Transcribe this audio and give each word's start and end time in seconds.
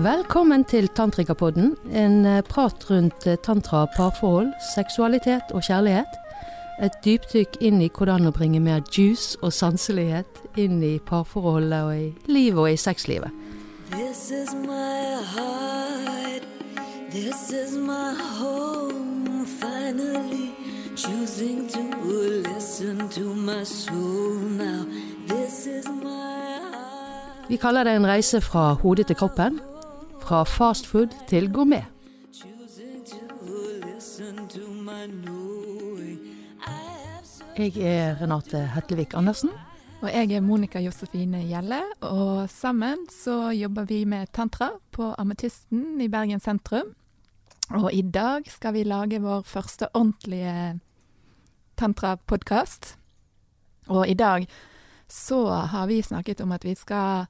Velkommen 0.00 0.62
til 0.64 0.88
Tantrikapodden, 0.88 1.74
en 1.92 2.24
eh, 2.24 2.42
prat 2.48 2.90
rundt 2.90 3.26
eh, 3.26 3.36
tantra, 3.44 3.82
parforhold, 3.96 4.48
seksualitet 4.74 5.52
og 5.52 5.60
kjærlighet. 5.66 6.14
Et 6.80 6.96
dypdykk 7.04 7.58
inn 7.60 7.82
i 7.84 7.90
hvordan 7.92 8.30
å 8.30 8.32
bringe 8.32 8.62
mer 8.64 8.80
juice 8.96 9.36
og 9.44 9.52
sanselighet 9.52 10.40
inn 10.56 10.80
i 10.80 10.94
parforholdet 11.04 11.82
og 11.84 11.92
i 11.92 12.32
livet 12.32 12.62
og 12.62 12.70
i 12.72 12.80
sexlivet. 12.80 13.28
This 13.92 14.30
is 14.32 14.54
my 14.54 15.20
heart. 15.34 16.48
This 17.12 17.52
is 17.52 17.76
my 17.76 18.16
home. 18.40 19.44
Finally 19.60 20.54
choosing 20.96 21.68
to 21.68 21.84
listen 22.48 23.08
to 23.10 23.34
my 23.34 23.64
soul 23.64 24.32
now. 24.56 24.86
This 25.28 25.66
is 25.66 25.84
my 25.88 26.56
heart. 26.72 27.50
Vi 27.52 27.60
kaller 27.60 27.84
det 27.84 28.00
en 28.00 28.06
reise 28.06 28.40
fra 28.40 28.72
hodet 28.72 29.12
til 29.12 29.16
kroppen. 29.16 29.60
Fra 30.30 30.44
fastfood 30.46 31.10
til 31.26 31.48
gourmet. 31.50 31.82
Jeg 37.58 37.72
er 37.82 38.20
Renate 38.20 38.60
Hetlevik 38.76 39.16
Andersen. 39.18 39.50
Og 40.00 40.06
jeg 40.12 40.30
er 40.30 40.40
Monica 40.46 40.78
Josefine 40.78 41.42
Gjelle, 41.48 41.80
og 42.06 42.46
sammen 42.50 43.02
så 43.10 43.50
jobber 43.50 43.90
vi 43.90 44.04
med 44.04 44.30
tantra 44.32 44.70
på 44.94 45.10
Ametisten 45.18 45.98
i 46.00 46.06
Bergen 46.08 46.38
sentrum. 46.40 46.94
Og 47.70 47.90
i 47.92 48.02
dag 48.02 48.46
skal 48.46 48.78
vi 48.78 48.86
lage 48.86 49.18
vår 49.18 49.42
første 49.42 49.90
ordentlige 49.94 50.78
tantrapodkast. 51.76 52.94
Og 53.88 54.06
i 54.08 54.14
dag 54.14 54.46
så 55.08 55.48
har 55.74 55.90
vi 55.90 56.02
snakket 56.02 56.40
om 56.40 56.52
at 56.52 56.64
vi 56.64 56.78
skal 56.78 57.26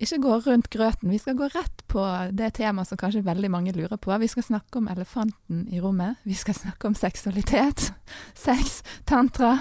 ikke 0.00 0.18
gå 0.24 0.36
rundt 0.46 0.70
grøten, 0.72 1.10
vi 1.12 1.18
skal 1.20 1.36
gå 1.36 1.48
rett 1.52 1.82
på 1.90 2.02
det 2.32 2.54
temaet 2.56 2.88
som 2.88 2.98
kanskje 3.00 3.24
veldig 3.26 3.50
mange 3.52 3.74
lurer 3.76 3.98
på. 4.00 4.14
Vi 4.22 4.28
skal 4.32 4.46
snakke 4.46 4.80
om 4.80 4.88
elefanten 4.88 5.66
i 5.68 5.80
rommet. 5.80 6.20
Vi 6.24 6.34
skal 6.34 6.56
snakke 6.56 6.88
om 6.88 6.96
seksualitet, 6.96 7.90
sex, 8.46 8.80
tantra, 9.08 9.56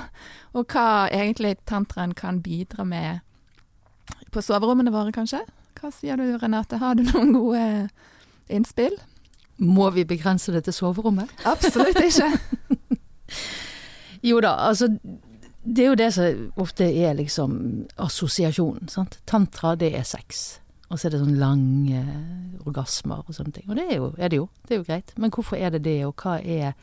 og 0.56 0.72
hva 0.72 1.10
egentlig 1.12 1.58
tantraen 1.70 2.16
kan 2.16 2.42
bidra 2.46 2.88
med 2.88 3.20
på 4.32 4.42
soverommene 4.42 4.94
våre, 4.94 5.12
kanskje. 5.12 5.44
Hva 5.80 5.92
sier 5.94 6.20
du, 6.20 6.26
Renate? 6.40 6.80
Har 6.80 6.96
du 6.96 7.04
noen 7.08 7.34
gode 7.36 7.64
innspill? 8.50 8.96
Må 9.60 9.90
vi 9.92 10.06
begrense 10.08 10.54
det 10.56 10.64
til 10.68 10.76
soverommet? 10.76 11.32
Absolutt 11.50 12.00
ikke. 12.04 12.32
Jo 14.26 14.42
da, 14.44 14.50
altså 14.68 14.90
det 15.70 15.84
er 15.84 15.92
jo 15.92 15.98
det 16.00 16.10
som 16.16 16.46
ofte 16.58 16.88
er 16.88 17.14
liksom 17.14 17.52
assosiasjonen. 18.02 18.90
sant? 18.90 19.20
Tantra, 19.30 19.76
det 19.78 19.92
er 19.98 20.08
sex. 20.08 20.60
Og 20.90 20.98
så 20.98 21.08
er 21.08 21.14
det 21.14 21.20
sånn 21.22 21.38
lange 21.38 22.00
orgasmer 22.66 23.22
og 23.22 23.36
sånne 23.36 23.54
ting. 23.54 23.68
Og 23.70 23.78
det 23.78 23.86
er, 23.86 24.00
jo, 24.00 24.08
er 24.18 24.32
det 24.32 24.40
jo. 24.40 24.48
Det 24.66 24.74
er 24.74 24.80
jo 24.80 24.88
greit. 24.88 25.14
Men 25.22 25.34
hvorfor 25.36 25.60
er 25.60 25.76
det 25.76 25.84
det, 25.86 26.00
og 26.08 26.16
hva 26.24 26.40
er, 26.42 26.74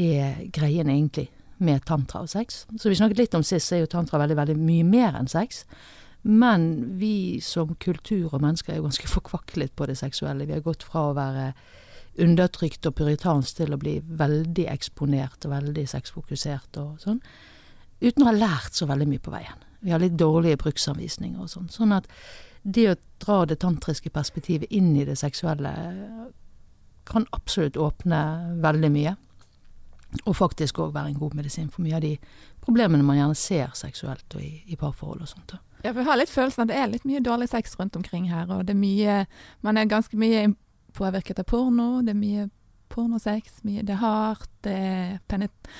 er 0.00 0.38
greien 0.54 0.88
egentlig 0.88 1.26
med 1.58 1.84
tantra 1.84 2.22
og 2.24 2.32
sex? 2.32 2.62
Så 2.78 2.88
vi 2.88 2.96
snakket 2.96 3.20
litt 3.20 3.36
om 3.36 3.44
sist, 3.44 3.68
så 3.68 3.76
er 3.76 3.84
jo 3.84 3.92
tantra 3.92 4.22
veldig, 4.22 4.38
veldig 4.40 4.56
mye 4.62 4.86
mer 4.88 5.18
enn 5.20 5.28
sex. 5.28 5.66
Men 6.24 6.70
vi 6.98 7.42
som 7.44 7.76
kultur 7.76 8.32
og 8.32 8.40
mennesker 8.40 8.72
er 8.72 8.80
jo 8.80 8.88
ganske 8.88 9.12
forkvaklet 9.16 9.76
på 9.76 9.90
det 9.90 9.98
seksuelle. 10.00 10.48
Vi 10.48 10.56
har 10.56 10.64
gått 10.64 10.88
fra 10.88 11.10
å 11.10 11.18
være 11.18 11.52
undertrykt 12.18 12.88
og 12.88 12.96
puritansk 12.98 13.60
til 13.60 13.76
å 13.76 13.78
bli 13.78 13.98
veldig 14.00 14.64
eksponert 14.72 15.44
og 15.44 15.52
veldig 15.52 15.84
sexfokusert 15.92 16.80
og 16.80 16.96
sånn. 17.04 17.20
Uten 18.00 18.24
å 18.24 18.28
ha 18.30 18.34
lært 18.36 18.78
så 18.78 18.86
veldig 18.86 19.08
mye 19.10 19.22
på 19.22 19.32
veien. 19.34 19.64
Vi 19.80 19.94
har 19.94 20.02
litt 20.02 20.18
dårlige 20.18 20.58
bruksanvisninger 20.62 21.40
og 21.42 21.50
sånn. 21.50 21.70
Sånn 21.70 21.94
at 21.94 22.06
det 22.62 22.88
å 22.90 22.98
dra 23.22 23.44
det 23.46 23.60
tantriske 23.62 24.10
perspektivet 24.10 24.70
inn 24.74 24.92
i 24.96 25.06
det 25.06 25.16
seksuelle 25.18 25.72
kan 27.08 27.26
absolutt 27.32 27.78
åpne 27.80 28.20
veldig 28.62 28.90
mye. 28.92 29.14
Og 30.24 30.36
faktisk 30.36 30.80
òg 30.80 30.94
være 30.94 31.12
en 31.12 31.20
god 31.20 31.36
medisin 31.36 31.68
for 31.72 31.84
mye 31.84 31.98
av 31.98 32.04
de 32.04 32.14
problemene 32.64 33.04
man 33.04 33.18
gjerne 33.18 33.38
ser 33.38 33.74
seksuelt 33.76 34.36
og 34.36 34.44
i, 34.44 34.52
i 34.66 34.76
parforhold 34.80 35.24
og 35.24 35.30
sånt. 35.30 35.56
Ja, 35.84 35.92
for 35.92 36.00
jeg 36.02 36.08
har 36.08 36.18
litt 36.20 36.32
følelsen 36.32 36.64
at 36.64 36.70
det 36.72 36.78
er 36.78 36.88
litt 36.90 37.06
mye 37.06 37.22
dårlig 37.22 37.50
sex 37.52 37.76
rundt 37.78 37.96
omkring 37.96 38.30
her, 38.32 38.48
og 38.50 38.64
det 38.66 38.74
er 38.74 38.80
mye 38.80 39.18
Man 39.62 39.76
er 39.76 39.90
ganske 39.90 40.16
mye 40.18 40.48
påvirket 40.96 41.38
av 41.38 41.46
porno, 41.46 42.00
det 42.02 42.14
er 42.14 42.18
mye 42.18 42.48
pornosex, 42.92 43.62
mye 43.66 43.84
Det 43.86 43.94
er 43.94 44.02
hardt, 44.02 44.50
det 44.66 44.74
er 44.74 45.18
penet 45.28 45.70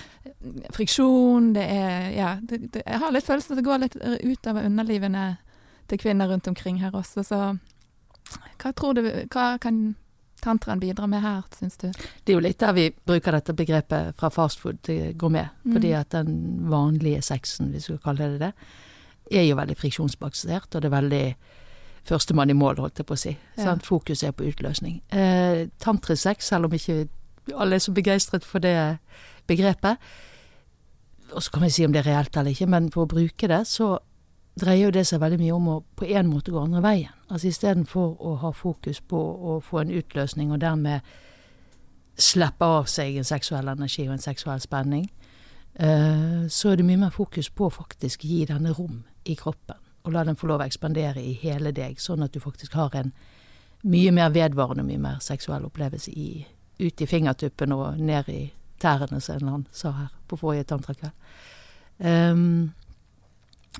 friksjon, 0.75 1.53
det 1.57 1.65
er 1.65 2.11
Ja, 2.17 2.31
det, 2.41 2.73
det, 2.75 2.83
jeg 2.85 3.03
har 3.03 3.15
litt 3.15 3.27
følelsen 3.27 3.55
at 3.55 3.61
det 3.61 3.69
går 3.69 3.83
litt 3.85 3.97
utover 4.25 4.69
underlivene 4.69 5.25
til 5.89 6.01
kvinner 6.03 6.29
rundt 6.29 6.49
omkring 6.49 6.83
her 6.83 6.95
også, 6.97 7.25
så 7.25 7.41
hva 8.59 8.73
tror 8.77 8.99
du 8.99 9.03
Hva 9.33 9.55
kan 9.63 9.97
tantraen 10.43 10.81
bidra 10.81 11.07
med 11.11 11.23
her, 11.23 11.43
syns 11.59 11.77
du? 11.81 11.89
Det 11.91 12.33
er 12.33 12.37
jo 12.37 12.43
litt 12.45 12.61
der 12.61 12.75
vi 12.77 12.89
bruker 12.93 13.35
dette 13.35 13.55
begrepet 13.59 14.15
fra 14.19 14.31
fastfood 14.31 14.79
til 14.87 15.17
gourmet. 15.19 15.51
Mm. 15.65 15.73
Fordi 15.75 15.95
at 15.99 16.13
den 16.15 16.37
vanlige 16.71 17.23
sexen, 17.27 17.73
hvis 17.73 17.89
vi 17.89 17.97
skal 17.97 18.05
kalle 18.05 18.29
det 18.35 18.41
det, 18.45 18.53
er 19.41 19.49
jo 19.49 19.57
veldig 19.59 19.77
friksjonsbasert, 19.77 20.75
og 20.75 20.83
det 20.83 20.89
er 20.89 20.95
veldig 20.95 21.25
førstemann 22.05 22.51
i 22.51 22.57
mål, 22.57 22.79
holdt 22.83 22.99
jeg 22.99 23.07
på 23.07 23.17
å 23.17 23.21
si. 23.21 23.37
Ja. 23.59 23.77
Fokus 23.85 24.23
er 24.23 24.35
på 24.37 24.47
utløsning. 24.49 25.01
Eh, 25.13 25.69
Tantrisex, 25.81 26.49
selv 26.49 26.69
om 26.69 26.75
ikke 26.77 27.09
alle 27.57 27.79
er 27.79 27.85
så 27.85 27.93
begeistret 27.93 28.45
for 28.45 28.59
det 28.59 28.99
begrepet, 29.49 29.97
og 31.33 31.43
så 31.43 31.51
kan 31.53 31.63
vi 31.63 31.71
si 31.71 31.85
om 31.85 31.93
det 31.93 32.07
er 32.07 32.11
reelt 32.11 32.37
eller 32.37 32.51
ikke, 32.51 32.67
men 32.67 32.91
for 32.93 33.05
å 33.05 33.11
bruke 33.11 33.49
det, 33.49 33.67
så 33.69 33.99
dreier 34.59 34.89
jo 34.89 34.95
det 34.97 35.07
seg 35.07 35.21
veldig 35.23 35.39
mye 35.41 35.55
om 35.55 35.71
å 35.71 35.79
på 35.97 36.09
en 36.09 36.29
måte 36.31 36.53
gå 36.53 36.61
andre 36.61 36.83
veien. 36.83 37.15
Altså 37.29 37.51
istedenfor 37.51 38.17
å 38.25 38.35
ha 38.43 38.53
fokus 38.57 39.01
på 39.01 39.19
å 39.19 39.59
få 39.65 39.83
en 39.83 39.93
utløsning 39.95 40.53
og 40.53 40.63
dermed 40.65 41.05
slippe 42.19 42.67
av 42.67 42.89
seg 42.91 43.19
en 43.21 43.29
seksuell 43.29 43.69
energi 43.71 44.09
og 44.09 44.17
en 44.17 44.25
seksuell 44.25 44.61
spenning, 44.61 45.07
eh, 45.79 46.49
så 46.49 46.73
er 46.73 46.81
det 46.81 46.87
mye 46.89 47.05
mer 47.05 47.15
fokus 47.15 47.51
på 47.51 47.69
å 47.69 47.75
faktisk 47.75 48.25
gi 48.27 48.45
denne 48.49 48.73
rom 48.75 49.05
i 49.25 49.37
kroppen. 49.39 49.77
Og 50.09 50.15
la 50.15 50.23
den 50.25 50.39
få 50.41 50.49
lov 50.49 50.63
å 50.63 50.65
ekspandere 50.65 51.21
i 51.21 51.35
hele 51.37 51.69
deg, 51.77 51.99
sånn 52.01 52.25
at 52.25 52.33
du 52.33 52.41
faktisk 52.41 52.73
har 52.81 52.95
en 52.97 53.11
mye 53.85 54.13
mer 54.17 54.31
vedvarende, 54.33 54.87
mye 54.89 55.03
mer 55.03 55.19
seksuell 55.21 55.67
opplevelse 55.69 56.15
i, 56.17 56.47
ut 56.81 57.03
i 57.05 57.07
fingertuppen 57.07 57.75
og 57.77 58.01
ned 58.01 58.31
i 58.33 58.47
tærne, 58.81 59.21
som 59.21 59.43
annen 59.43 59.67
sa 59.71 59.93
her 59.93 60.15
på 60.31 60.39
forrige 60.41 60.71
tantrakveld. 60.73 61.13
Um, 61.99 62.73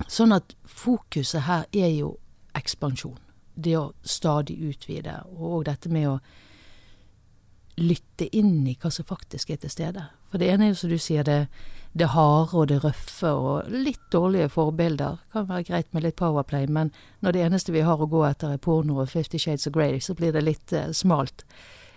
sånn 0.05 0.35
at 0.37 0.53
fokuset 0.69 1.47
her 1.47 1.65
er 1.73 1.89
jo 1.95 2.13
ekspansjon. 2.53 3.17
Det 3.57 3.73
å 3.79 3.89
stadig 4.05 4.59
utvide, 4.69 5.17
og 5.33 5.65
dette 5.65 5.89
med 5.89 6.11
å 6.11 6.19
lytte 7.81 8.29
inn 8.37 8.67
i 8.67 8.77
hva 8.77 8.93
som 8.93 9.07
faktisk 9.07 9.49
er 9.49 9.63
til 9.63 9.73
stede. 9.73 10.05
For 10.29 10.37
det 10.37 10.53
ene 10.53 10.67
er 10.67 10.75
jo 10.75 10.81
som 10.83 10.93
du 10.93 10.99
sier, 11.01 11.25
det, 11.25 11.47
det 11.97 12.11
harde 12.13 12.53
og 12.53 12.67
det 12.69 12.83
røffe 12.83 13.31
og 13.33 13.69
litt 13.73 14.01
dårlige 14.13 14.49
forbilder. 14.53 15.17
Kan 15.33 15.49
være 15.49 15.65
greit 15.71 15.93
med 15.93 16.05
litt 16.05 16.19
powerplay, 16.19 16.67
men 16.69 16.91
når 17.25 17.35
det 17.35 17.43
eneste 17.47 17.73
vi 17.73 17.85
har 17.85 18.01
å 18.01 18.09
gå 18.09 18.23
etter 18.27 18.53
er 18.53 18.61
porno 18.61 18.99
og 19.01 19.09
Fifty 19.09 19.41
Shades 19.41 19.67
of 19.67 19.73
Grey, 19.73 19.99
så 19.99 20.13
blir 20.13 20.33
det 20.35 20.45
litt 20.45 20.73
eh, 20.73 20.91
smalt 20.93 21.45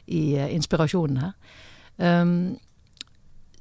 i 0.06 0.32
eh, 0.38 0.52
inspirasjonen 0.54 1.20
her. 1.22 1.32
Um, 1.96 2.56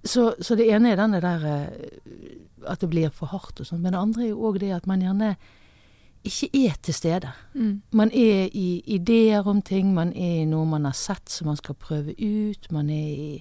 så, 0.03 0.31
så 0.41 0.55
det 0.55 0.69
ene 0.71 0.93
er 0.93 1.01
denne 1.01 1.19
der 1.21 1.43
eh, 1.45 2.37
at 2.67 2.81
det 2.81 2.89
blir 2.89 3.11
for 3.13 3.31
hardt 3.33 3.59
og 3.59 3.67
sånn, 3.67 3.81
men 3.83 3.93
det 3.93 4.01
andre 4.01 4.23
er 4.25 4.31
jo 4.31 4.45
òg 4.47 4.61
det 4.63 4.71
at 4.75 4.87
man 4.89 5.03
gjerne 5.03 5.35
ikke 6.23 6.49
er 6.53 6.77
til 6.85 6.93
stede. 6.93 7.31
Mm. 7.53 7.81
Man 7.97 8.11
er 8.13 8.49
i 8.53 8.83
ideer 8.93 9.47
om 9.49 9.61
ting, 9.61 9.93
man 9.93 10.13
er 10.13 10.43
i 10.43 10.49
noe 10.49 10.69
man 10.69 10.85
har 10.85 10.95
sett 10.97 11.29
som 11.33 11.49
man 11.49 11.57
skal 11.57 11.75
prøve 11.75 12.13
ut, 12.13 12.67
man 12.71 12.89
er 12.93 13.09
i 13.09 13.31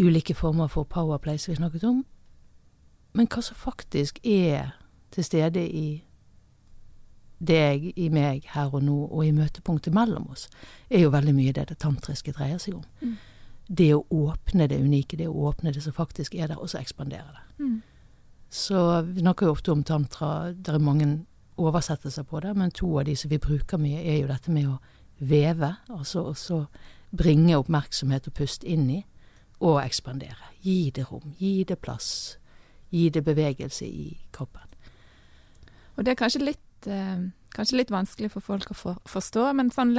ulike 0.00 0.34
former 0.34 0.68
for 0.68 0.84
powerplay 0.84 1.38
som 1.38 1.52
vi 1.52 1.60
snakket 1.60 1.84
om. 1.84 2.04
Men 3.12 3.26
hva 3.26 3.42
som 3.42 3.58
faktisk 3.58 4.20
er 4.26 4.76
til 5.10 5.24
stede 5.26 5.64
i 5.66 6.02
deg, 7.40 7.92
i 7.96 8.08
meg, 8.12 8.44
her 8.52 8.74
og 8.74 8.84
nå, 8.84 8.96
og 9.08 9.24
i 9.24 9.32
møtepunktet 9.32 9.94
mellom 9.96 10.28
oss, 10.30 10.48
er 10.90 11.06
jo 11.06 11.12
veldig 11.14 11.34
mye 11.34 11.54
det 11.56 11.70
det 11.70 11.78
tantriske 11.80 12.34
dreier 12.36 12.60
seg 12.60 12.76
om. 12.76 12.84
Mm. 13.00 13.16
Det 13.80 13.88
å 13.94 14.04
åpne 14.10 14.66
det 14.68 14.80
unike, 14.82 15.16
det 15.16 15.28
å 15.30 15.48
åpne 15.48 15.72
det 15.72 15.82
som 15.82 15.96
faktisk 15.96 16.34
er 16.34 16.50
der, 16.50 16.60
og 16.60 16.70
så 16.70 16.80
ekspandere 16.82 17.32
det. 17.32 17.64
Mm. 17.64 17.80
Så 18.50 18.84
vi 19.08 19.22
snakker 19.24 19.46
jo 19.46 19.54
ofte 19.54 19.72
om 19.72 19.84
tantra, 19.86 20.52
det 20.52 20.74
er 20.74 20.82
mange 20.82 21.08
oversettelser 21.60 22.26
på 22.28 22.40
det, 22.44 22.54
men 22.58 22.72
to 22.74 22.90
av 22.98 23.06
de 23.08 23.16
som 23.16 23.30
vi 23.30 23.38
bruker 23.38 23.80
mye, 23.80 24.02
er 24.02 24.20
jo 24.20 24.30
dette 24.30 24.52
med 24.52 24.68
å 24.68 24.78
veve, 25.20 25.74
altså 25.88 26.26
også 26.32 26.64
bringe 27.16 27.56
oppmerksomhet 27.58 28.28
og 28.28 28.36
pust 28.36 28.64
inn 28.64 28.88
i, 28.90 29.00
og 29.60 29.80
ekspandere. 29.84 30.50
Gi 30.62 30.90
det 30.94 31.06
rom, 31.10 31.34
gi 31.38 31.64
det 31.64 31.78
plass, 31.78 32.38
gi 32.90 33.08
det 33.08 33.24
bevegelse 33.24 33.86
i 33.86 34.18
kroppen. 34.32 34.66
Og 35.96 36.04
det 36.04 36.14
er 36.14 36.20
kanskje 36.20 36.44
litt, 36.44 36.86
eh, 36.86 37.28
kanskje 37.54 37.76
litt 37.76 37.90
vanskelig 37.90 38.30
for 38.30 38.40
folk 38.40 38.70
å 38.70 38.74
for, 38.74 39.00
forstå, 39.06 39.52
men 39.54 39.70
sånn 39.70 39.98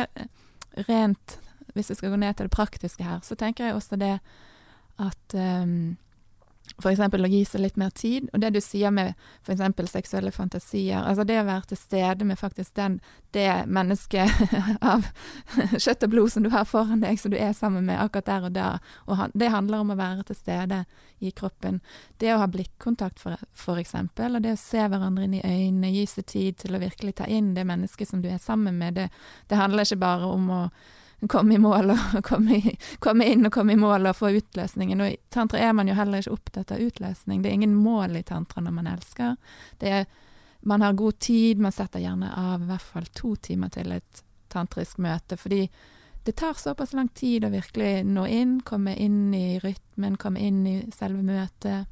rent 0.88 1.40
Hvis 1.74 1.88
vi 1.90 1.96
skal 1.96 2.10
gå 2.10 2.18
ned 2.19 2.36
til 2.36 2.50
det 2.50 2.52
praktiske 2.52 3.04
her, 3.04 3.19
så 3.24 3.36
tenker 3.36 3.63
jeg 3.63 3.75
også 3.75 3.96
det 3.96 4.19
at 5.00 5.34
eh, 5.34 5.96
eksempel 6.91 7.25
å 7.25 7.29
gi 7.29 7.41
seg 7.45 7.63
litt 7.65 7.77
mer 7.79 7.91
tid. 7.95 8.29
Og 8.33 8.41
det 8.41 8.53
du 8.56 8.62
sier 8.63 8.94
med 8.94 9.13
eksempel 9.47 9.88
seksuelle 9.89 10.31
fantasier, 10.31 11.01
altså 11.01 11.25
det 11.27 11.39
å 11.41 11.47
være 11.47 11.71
til 11.71 11.79
stede 11.79 12.27
med 12.27 12.39
faktisk 12.39 12.75
den, 12.79 13.00
det 13.35 13.65
mennesket 13.68 14.31
av 14.94 15.06
kjøtt 15.77 16.07
og 16.07 16.13
blod 16.13 16.31
som 16.33 16.45
du 16.45 16.51
har 16.53 16.68
foran 16.69 17.03
deg, 17.03 17.19
som 17.19 17.33
du 17.33 17.38
er 17.39 17.53
sammen 17.57 17.85
med 17.89 18.01
akkurat 18.01 18.29
der 18.29 18.47
og 18.47 18.56
da, 18.56 18.69
og 19.07 19.35
det 19.38 19.51
handler 19.53 19.83
om 19.83 19.94
å 19.94 20.00
være 20.00 20.27
til 20.29 20.39
stede 20.39 20.83
i 21.21 21.31
kroppen. 21.35 21.81
Det 22.18 22.33
å 22.33 22.39
ha 22.41 22.47
blikkontakt 22.50 23.21
eksempel, 23.81 24.35
og 24.35 24.44
det 24.44 24.56
å 24.56 24.59
se 24.59 24.88
hverandre 24.88 25.27
inn 25.27 25.38
i 25.38 25.44
øynene, 25.45 25.94
gi 25.94 26.07
seg 26.09 26.27
tid 26.31 26.57
til 26.63 26.75
å 26.75 26.81
virkelig 26.81 27.19
ta 27.19 27.27
inn 27.29 27.53
det 27.56 27.67
mennesket 27.67 28.09
som 28.09 28.24
du 28.24 28.29
er 28.31 28.41
sammen 28.41 28.79
med, 28.79 28.97
det, 28.97 29.07
det 29.47 29.59
handler 29.59 29.85
ikke 29.85 30.01
bare 30.01 30.31
om 30.31 30.50
å 30.56 30.63
komme 31.29 31.56
i 31.56 31.62
mål 31.62 31.94
og 31.94 32.18
komme, 32.29 32.57
i, 32.57 32.75
komme, 33.00 33.27
inn 33.29 33.45
og 33.45 33.53
komme 33.53 33.75
i 33.75 33.79
mål 33.79 34.09
og 34.09 34.18
få 34.18 34.31
utløsningen. 34.39 35.01
Og 35.01 35.13
i 35.13 35.19
tantra 35.29 35.59
er 35.59 35.75
man 35.77 35.91
jo 35.91 35.95
heller 35.97 36.23
ikke 36.23 36.33
opptatt 36.33 36.73
av 36.73 36.81
utløsning. 36.81 37.41
Det 37.41 37.51
er 37.51 37.59
ingen 37.59 37.77
mål 37.77 38.18
i 38.18 38.25
tantra 38.27 38.63
når 38.63 38.75
man 38.79 38.89
elsker. 38.95 39.38
Er, 39.79 40.06
man 40.62 40.81
har 40.81 40.97
god 40.97 41.19
tid, 41.19 41.62
man 41.62 41.75
setter 41.75 42.03
gjerne 42.03 42.33
av 42.38 42.62
i 42.62 42.69
hvert 42.69 42.89
fall 42.94 43.09
to 43.18 43.35
timer 43.35 43.73
til 43.73 43.94
et 43.95 44.23
tantrisk 44.51 45.00
møte, 45.00 45.38
fordi 45.39 45.65
det 46.23 46.35
tar 46.38 46.53
såpass 46.53 46.94
lang 46.94 47.07
tid 47.07 47.45
å 47.45 47.50
virkelig 47.50 48.03
nå 48.06 48.27
inn, 48.29 48.59
komme 48.62 48.94
inn 48.95 49.33
i 49.33 49.59
rytmen, 49.62 50.19
komme 50.21 50.41
inn 50.44 50.65
i 50.69 50.75
selve 50.94 51.24
møtet. 51.25 51.88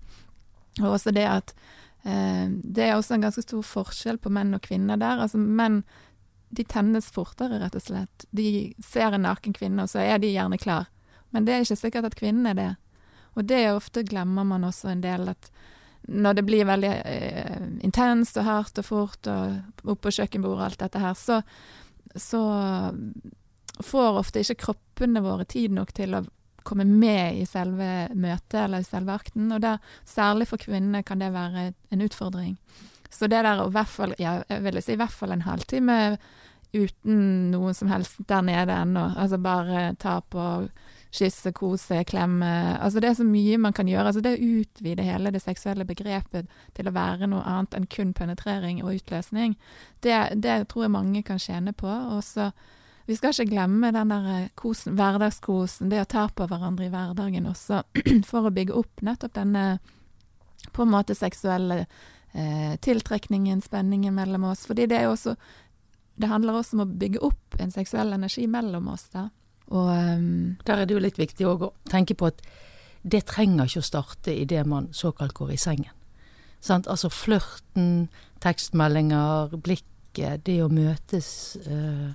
Og 0.79 0.91
også 0.91 1.13
det 1.15 1.25
at 1.25 1.55
eh, 2.03 2.45
Det 2.47 2.85
er 2.85 2.93
også 2.95 3.17
en 3.17 3.25
ganske 3.25 3.41
stor 3.41 3.65
forskjell 3.65 4.19
på 4.21 4.29
menn 4.29 4.53
og 4.53 4.61
kvinner 4.67 5.01
der. 5.01 5.23
Altså 5.25 5.41
menn 5.41 5.81
de 6.49 6.65
tennes 6.65 7.09
fortere, 7.13 7.59
rett 7.61 7.75
og 7.77 7.83
slett. 7.83 8.25
De 8.35 8.73
ser 8.85 9.13
en 9.13 9.25
naken 9.27 9.53
kvinne, 9.53 9.85
og 9.85 9.91
så 9.91 10.01
er 10.03 10.21
de 10.21 10.31
gjerne 10.33 10.57
klar. 10.61 10.89
Men 11.29 11.45
det 11.45 11.53
er 11.53 11.65
ikke 11.65 11.77
sikkert 11.83 12.09
at 12.09 12.17
kvinnen 12.17 12.49
er 12.49 12.57
det. 12.57 12.69
Og 13.37 13.45
det 13.47 13.59
er 13.63 13.75
ofte 13.77 14.03
glemmer 14.07 14.47
man 14.47 14.65
også 14.67 14.89
en 14.91 15.03
del 15.05 15.29
at 15.29 15.51
når 16.09 16.39
det 16.39 16.45
blir 16.47 16.65
veldig 16.65 16.93
eh, 17.05 17.67
intenst 17.85 18.39
og 18.39 18.47
hardt 18.47 18.81
og 18.81 18.87
fort 18.87 19.29
og 19.29 19.91
opp 19.93 20.01
på 20.05 20.13
kjøkkenbordet 20.15 20.57
og 20.57 20.65
alt 20.65 20.81
dette 20.81 21.01
her, 21.03 21.17
så, 21.19 21.41
så 22.15 22.41
får 23.85 24.19
ofte 24.23 24.41
ikke 24.41 24.63
kroppene 24.65 25.21
våre 25.21 25.45
tid 25.45 25.75
nok 25.75 25.93
til 25.95 26.17
å 26.17 26.23
komme 26.65 26.85
med 26.85 27.39
i 27.39 27.45
selve 27.49 28.09
møtet 28.15 28.57
eller 28.63 28.81
i 28.81 28.87
selve 28.87 29.13
akten. 29.15 29.51
Og 29.53 29.61
der, 29.63 29.77
særlig 30.07 30.49
for 30.49 30.61
kvinnene 30.61 31.03
kan 31.05 31.21
det 31.21 31.31
være 31.35 31.69
en 31.93 32.05
utfordring. 32.05 32.57
Så 33.09 33.27
det 33.27 33.41
der 33.45 33.63
å 33.63 33.69
hvert 33.73 33.89
fall, 33.89 34.13
ja, 34.21 34.39
jeg 34.49 34.63
ville 34.65 34.83
si 34.85 34.93
i 34.93 34.99
hvert 34.99 35.15
fall 35.15 35.33
en 35.33 35.47
halvtime 35.47 35.97
uten 36.73 37.49
noen 37.49 37.73
som 37.73 37.89
helst 37.89 38.19
der 38.29 38.43
nede 38.45 38.75
ennå. 38.75 39.07
Altså 39.17 39.39
bare 39.41 39.95
ta 40.01 40.19
på, 40.21 40.43
kysse, 41.15 41.51
kose, 41.57 42.03
klemme. 42.05 42.49
Altså 42.77 43.01
det 43.01 43.09
er 43.09 43.17
så 43.17 43.25
mye 43.25 43.57
man 43.57 43.73
kan 43.73 43.89
gjøre. 43.89 44.11
Altså 44.11 44.21
det 44.21 44.35
å 44.37 44.49
utvide 44.61 45.05
hele 45.07 45.33
det 45.33 45.41
seksuelle 45.41 45.87
begrepet 45.89 46.49
til 46.77 46.89
å 46.89 46.93
være 46.93 47.29
noe 47.31 47.41
annet 47.49 47.77
enn 47.79 47.89
kun 47.89 48.13
penetrering 48.13 48.83
og 48.83 48.99
utløsning, 48.99 49.57
det, 50.05 50.19
det 50.37 50.61
tror 50.69 50.85
jeg 50.85 50.93
mange 50.93 51.23
kan 51.25 51.41
tjene 51.41 51.73
på. 51.73 51.89
Og 51.89 52.21
så 52.25 52.51
vi 53.09 53.17
skal 53.17 53.33
ikke 53.33 53.55
glemme 53.55 53.89
den 53.89 54.11
der 54.13 54.51
kosen, 54.59 54.93
hverdagskosen, 54.93 55.89
det 55.89 56.03
å 56.03 56.09
ta 56.09 56.27
på 56.29 56.45
hverandre 56.45 56.85
i 56.85 56.93
hverdagen 56.93 57.49
også, 57.49 57.81
for 58.29 58.45
å 58.45 58.53
bygge 58.53 58.77
opp 58.77 59.01
nettopp 59.01 59.33
denne 59.39 59.63
på 60.75 60.85
en 60.85 60.91
måte 60.93 61.15
seksuelle 61.17 61.87
eh, 62.33 62.75
tiltrekningen, 62.81 63.61
spenningen 63.61 64.15
mellom 64.15 64.49
oss. 64.51 64.65
Fordi 64.69 64.87
det 64.89 65.01
er 65.01 65.09
også 65.09 65.35
Det 66.19 66.27
handler 66.27 66.57
også 66.59 66.75
om 66.75 66.81
å 66.83 66.93
bygge 66.99 67.21
opp 67.23 67.55
en 67.63 67.71
seksuell 67.71 68.11
energi 68.11 68.43
mellom 68.47 68.89
oss, 68.91 69.05
da. 69.13 69.29
Og 69.71 69.87
um, 69.87 70.57
Der 70.65 70.81
er 70.81 70.85
det 70.85 70.93
jo 70.93 70.99
litt 70.99 71.19
viktig 71.19 71.45
å 71.47 71.71
tenke 71.87 72.15
på 72.17 72.27
at 72.27 72.41
det 73.07 73.23
trenger 73.29 73.69
ikke 73.69 73.79
å 73.79 73.87
starte 73.87 74.33
idet 74.35 74.65
man 74.67 74.89
såkalt 74.91 75.33
går 75.37 75.53
i 75.53 75.57
sengen. 75.57 75.93
Sant? 76.59 76.89
Altså 76.91 77.07
flørten, 77.09 78.09
tekstmeldinger, 78.43 79.55
blikket, 79.63 80.43
det 80.43 80.57
å 80.63 80.71
møtes 80.73 81.55
eh, 81.63 82.09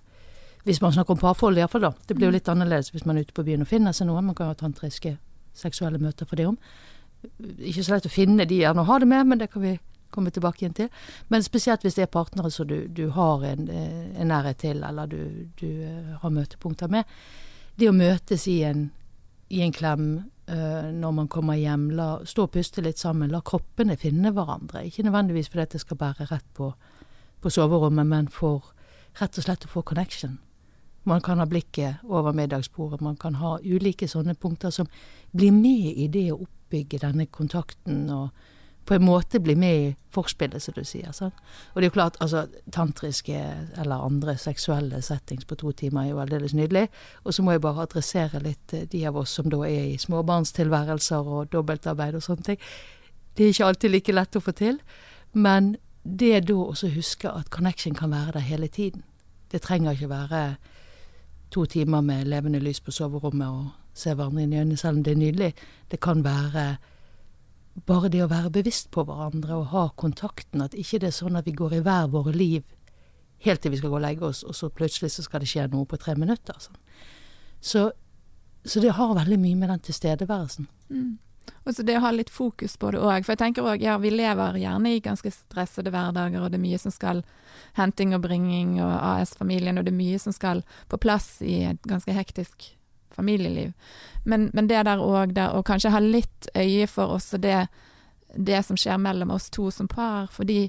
Hvis 0.65 0.81
man 0.83 0.93
snakker 0.93 1.15
om 1.15 1.21
parforhold, 1.21 1.59
iallfall, 1.61 1.87
da. 1.87 1.93
Det 2.09 2.17
blir 2.17 2.29
jo 2.29 2.35
litt 2.35 2.49
annerledes 2.49 2.91
hvis 2.93 3.05
man 3.05 3.17
er 3.17 3.25
ute 3.25 3.37
på 3.37 3.45
byen 3.45 3.65
og 3.65 3.69
finner 3.69 3.93
seg 3.93 4.09
noen. 4.09 4.25
Man 4.29 4.37
kan 4.37 4.49
ha 4.49 4.57
tantriske 4.57 5.17
seksuelle 5.55 6.01
møter 6.01 6.29
for 6.29 6.41
det 6.41 6.47
om. 6.49 6.59
Ikke 7.61 7.85
så 7.85 7.95
lett 7.95 8.09
å 8.09 8.13
finne 8.13 8.47
de 8.49 8.61
gjerne 8.63 8.81
å 8.81 8.89
ha 8.89 8.97
det 9.01 9.09
med, 9.09 9.29
men 9.29 9.41
det 9.41 9.51
kan 9.53 9.65
vi 9.65 9.75
komme 10.15 10.33
tilbake 10.35 10.63
igjen 10.63 10.77
til. 10.77 10.91
Men 11.29 11.45
spesielt 11.45 11.85
hvis 11.85 11.99
det 11.99 12.07
er 12.07 12.13
partnere 12.13 12.51
som 12.55 12.69
du, 12.71 12.87
du 12.89 13.09
har 13.15 13.45
en, 13.49 13.67
eh, 13.69 14.13
en, 14.15 14.31
nærhet 14.31 14.63
til, 14.63 14.83
eller 14.87 15.11
du, 15.11 15.49
du, 15.61 15.67
eh, 15.85 16.15
har 16.23 16.35
møtepunkter 16.35 16.93
med. 16.93 17.11
Det 17.79 17.91
å 17.91 17.97
møtes 17.97 18.47
i 18.49 18.61
en, 18.65 18.87
i 19.51 19.61
en 19.65 19.75
klem 19.75 20.07
uh, 20.51 20.91
når 20.95 21.15
man 21.17 21.29
kommer 21.29 21.59
hjem, 21.59 21.89
la, 21.99 22.21
stå 22.27 22.47
og 22.47 22.53
puste 22.55 22.85
litt 22.85 23.01
sammen, 23.03 23.33
la 23.35 23.41
kroppene 23.43 23.97
finne 23.99 24.31
hverandre. 24.35 24.85
Ikke 24.87 25.03
nødvendigvis 25.07 25.51
fordi 25.51 25.73
det 25.75 25.83
skal 25.83 25.99
bære 25.99 26.29
rett 26.31 26.47
på, 26.55 26.71
på 27.43 27.51
soverommet, 27.51 28.07
men 28.07 28.31
for 28.31 28.71
rett 29.19 29.39
og 29.39 29.47
slett 29.47 29.67
å 29.67 29.73
få 29.73 29.83
connection. 29.83 30.39
Man 31.05 31.21
kan 31.21 31.39
ha 31.39 31.45
blikket 31.47 32.05
over 32.09 32.33
middagsbordet, 32.33 33.03
man 33.05 33.17
kan 33.21 33.37
ha 33.43 33.59
ulike 33.61 34.09
sånne 34.09 34.35
punkter 34.41 34.73
som 34.73 34.89
blir 35.37 35.53
med 35.53 35.99
i 36.01 36.09
det 36.09 36.31
å 36.33 36.41
oppbygge 36.47 37.03
denne 37.03 37.27
kontakten 37.27 38.07
og 38.15 38.31
på 38.85 38.95
en 38.95 39.05
måte 39.05 39.41
bli 39.41 39.55
med 39.57 39.77
i 39.77 39.95
forspillet, 40.13 40.63
som 40.63 40.75
du 40.77 40.85
sier. 40.85 41.13
Sant? 41.13 41.39
Og 41.73 41.81
det 41.81 41.87
er 41.87 41.91
jo 41.91 41.95
klart, 41.97 42.19
altså 42.21 42.45
tantriske 42.73 43.39
eller 43.81 44.05
andre 44.05 44.37
seksuelle 44.39 45.01
settings 45.03 45.49
på 45.49 45.57
to 45.61 45.73
timer 45.73 46.05
er 46.05 46.11
jo 46.11 46.21
aldeles 46.21 46.55
nydelig. 46.55 46.89
Og 47.25 47.35
så 47.35 47.43
må 47.43 47.55
jeg 47.55 47.65
bare 47.65 47.87
adressere 47.87 48.43
litt 48.45 48.75
eh, 48.77 48.85
de 48.91 49.07
av 49.09 49.17
oss 49.17 49.33
som 49.39 49.49
da 49.53 49.63
er 49.69 49.95
i 49.95 49.99
småbarnstilværelser 50.01 51.33
og 51.39 51.51
dobbeltarbeid 51.53 52.19
og 52.19 52.27
sånne 52.27 52.51
ting. 52.51 52.61
Det 53.35 53.45
er 53.47 53.55
ikke 53.55 53.73
alltid 53.73 53.95
like 53.95 54.15
lett 54.15 54.37
å 54.37 54.45
få 54.45 54.55
til. 54.59 54.79
Men 55.33 55.75
det 56.05 56.47
da 56.49 56.61
også 56.61 56.93
huske 56.95 57.31
at 57.31 57.51
connection 57.51 57.95
kan 57.97 58.13
være 58.13 58.37
der 58.37 58.47
hele 58.47 58.69
tiden. 58.69 59.03
Det 59.51 59.63
trenger 59.63 59.97
ikke 59.97 60.13
være 60.13 60.45
to 61.51 61.65
timer 61.65 62.01
med 62.01 62.25
levende 62.25 62.59
lys 62.59 62.81
på 62.81 62.93
soverommet 62.93 63.49
og 63.49 63.71
se 63.95 64.15
hverandre 64.15 64.43
inn 64.43 64.53
i 64.53 64.59
øynene, 64.59 64.77
selv 64.77 64.99
om 64.99 65.05
det 65.05 65.13
er 65.13 65.21
nydelig. 65.21 65.55
Det 65.91 66.01
kan 66.01 66.25
være 66.25 66.77
bare 67.75 68.11
det 68.13 68.23
å 68.23 68.31
være 68.31 68.53
bevisst 68.55 68.91
på 68.95 69.03
hverandre 69.07 69.59
og 69.59 69.71
ha 69.73 69.89
kontakten, 69.99 70.63
at 70.63 70.77
ikke 70.79 71.01
det 71.03 71.11
er 71.11 71.17
sånn 71.17 71.37
at 71.37 71.47
vi 71.49 71.57
går 71.57 71.79
i 71.79 71.83
hver 71.85 72.09
våre 72.13 72.35
liv 72.35 72.63
helt 73.45 73.61
til 73.63 73.75
vi 73.75 73.81
skal 73.81 73.93
gå 73.93 73.99
og 73.99 74.05
legge 74.05 74.25
oss, 74.29 74.43
og 74.47 74.57
så 74.57 74.71
plutselig 74.73 75.13
så 75.15 75.25
skal 75.25 75.43
det 75.43 75.51
skje 75.51 75.67
noe 75.73 75.89
på 75.89 75.99
tre 76.01 76.15
minutter. 76.19 76.57
Sånn. 76.61 76.79
Så, 77.61 77.85
så, 78.65 78.81
det 78.81 78.95
har 78.97 79.15
veldig 79.19 79.39
mye 79.41 79.59
med 79.61 79.73
den 79.73 79.85
tilstedeværelsen. 79.89 80.69
Mm. 80.93 81.17
Og 81.65 81.77
så 81.77 81.85
det 81.85 81.99
å 81.99 82.05
ha 82.05 82.13
litt 82.13 82.33
fokus 82.33 82.77
på 82.81 82.93
det 82.95 83.01
òg. 83.05 83.25
For 83.25 83.35
jeg 83.35 83.43
tenker 83.43 83.67
òg, 83.69 83.85
ja, 83.85 83.99
vi 84.01 84.13
lever 84.13 84.57
gjerne 84.61 84.95
i 84.95 85.03
ganske 85.05 85.33
stressede 85.33 85.93
hverdager, 85.93 86.41
og 86.41 86.53
det 86.53 86.61
er 86.61 86.65
mye 86.65 86.81
som 86.81 86.95
skal 86.95 87.21
henting 87.77 88.15
og 88.17 88.25
bringing 88.25 88.79
og 88.85 88.95
AS-familien, 88.95 89.81
og 89.81 89.87
det 89.87 89.93
er 89.93 90.01
mye 90.01 90.23
som 90.23 90.37
skal 90.37 90.65
på 90.89 91.01
plass 91.01 91.37
i 91.45 91.63
et 91.73 91.89
ganske 91.89 92.17
hektisk 92.17 92.71
familieliv. 93.15 93.73
Men, 94.25 94.51
men 94.53 94.69
det 94.69 94.83
der 94.89 95.03
òg, 95.03 95.37
å 95.37 95.63
kanskje 95.67 95.93
ha 95.95 96.01
litt 96.03 96.49
øye 96.57 96.87
for 96.91 97.17
også 97.19 97.41
det, 97.41 97.67
det 98.35 98.63
som 98.67 98.79
skjer 98.81 99.01
mellom 99.01 99.35
oss 99.35 99.51
to 99.53 99.71
som 99.71 99.89
par. 99.89 100.31
Fordi 100.33 100.69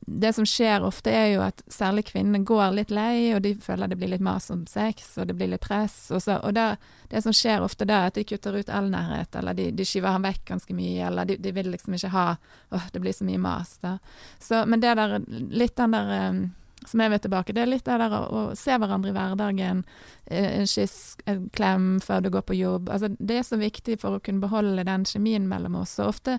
det 0.00 0.32
som 0.32 0.46
skjer 0.46 0.82
ofte, 0.82 1.10
er 1.10 1.28
jo 1.34 1.42
at 1.44 1.62
særlig 1.70 2.06
kvinnene 2.10 2.44
går 2.46 2.74
litt 2.74 2.92
lei, 2.94 3.34
og 3.34 3.42
de 3.44 3.54
føler 3.60 3.90
det 3.90 3.98
blir 4.00 4.10
litt 4.14 4.24
mas 4.24 4.50
om 4.50 4.64
sex, 4.66 5.14
og 5.18 5.28
det 5.28 5.36
blir 5.38 5.52
litt 5.52 5.64
press. 5.64 5.96
Og, 6.10 6.22
så, 6.22 6.38
og 6.42 6.54
det, 6.56 6.66
det, 7.12 7.22
som 7.22 7.34
skjer 7.34 7.64
ofte 7.64 7.86
da, 7.88 8.02
er 8.02 8.12
at 8.12 8.18
de 8.18 8.26
kutter 8.28 8.58
ut 8.58 8.72
all 8.72 8.90
nærhet, 8.92 9.34
eller 9.38 9.56
de, 9.56 9.70
de 9.76 9.86
skyver 9.88 10.16
ham 10.16 10.26
vekk 10.26 10.44
ganske 10.50 10.76
mye, 10.76 11.06
eller 11.08 11.30
de, 11.30 11.38
de 11.40 11.54
vil 11.54 11.70
liksom 11.74 11.96
ikke 11.98 12.12
ha 12.14 12.26
Åh, 12.74 12.90
det 12.92 13.00
blir 13.00 13.14
så 13.14 13.26
mye 13.26 13.38
mas, 13.38 13.76
da. 13.84 13.96
Så, 14.42 14.64
men 14.66 14.82
det 14.82 14.96
der, 14.98 15.20
litt 15.54 15.76
den 15.78 15.94
der 15.94 16.14
um, 16.30 16.44
som 16.88 17.00
jeg 17.00 17.12
vil 17.12 17.22
tilbake. 17.24 17.54
Det 17.56 17.62
er 17.62 17.70
litt 17.70 17.86
det 17.86 17.98
der 18.00 18.14
å, 18.16 18.22
å 18.24 18.42
se 18.58 18.76
hverandre 18.80 19.12
i 19.12 19.16
hverdagen. 19.16 19.84
Eh, 20.26 20.50
en 20.60 20.68
kyss, 20.70 21.16
en 21.30 21.48
klem 21.54 21.88
før 22.04 22.24
du 22.24 22.30
går 22.34 22.46
på 22.48 22.58
jobb. 22.58 22.90
Altså, 22.92 23.12
det 23.18 23.40
er 23.40 23.46
så 23.46 23.60
viktig 23.60 23.98
for 24.02 24.16
å 24.16 24.22
kunne 24.24 24.44
beholde 24.44 24.86
den 24.86 25.06
kjemien 25.08 25.48
mellom 25.50 25.80
oss. 25.82 25.96
Og 26.02 26.14
ofte 26.14 26.38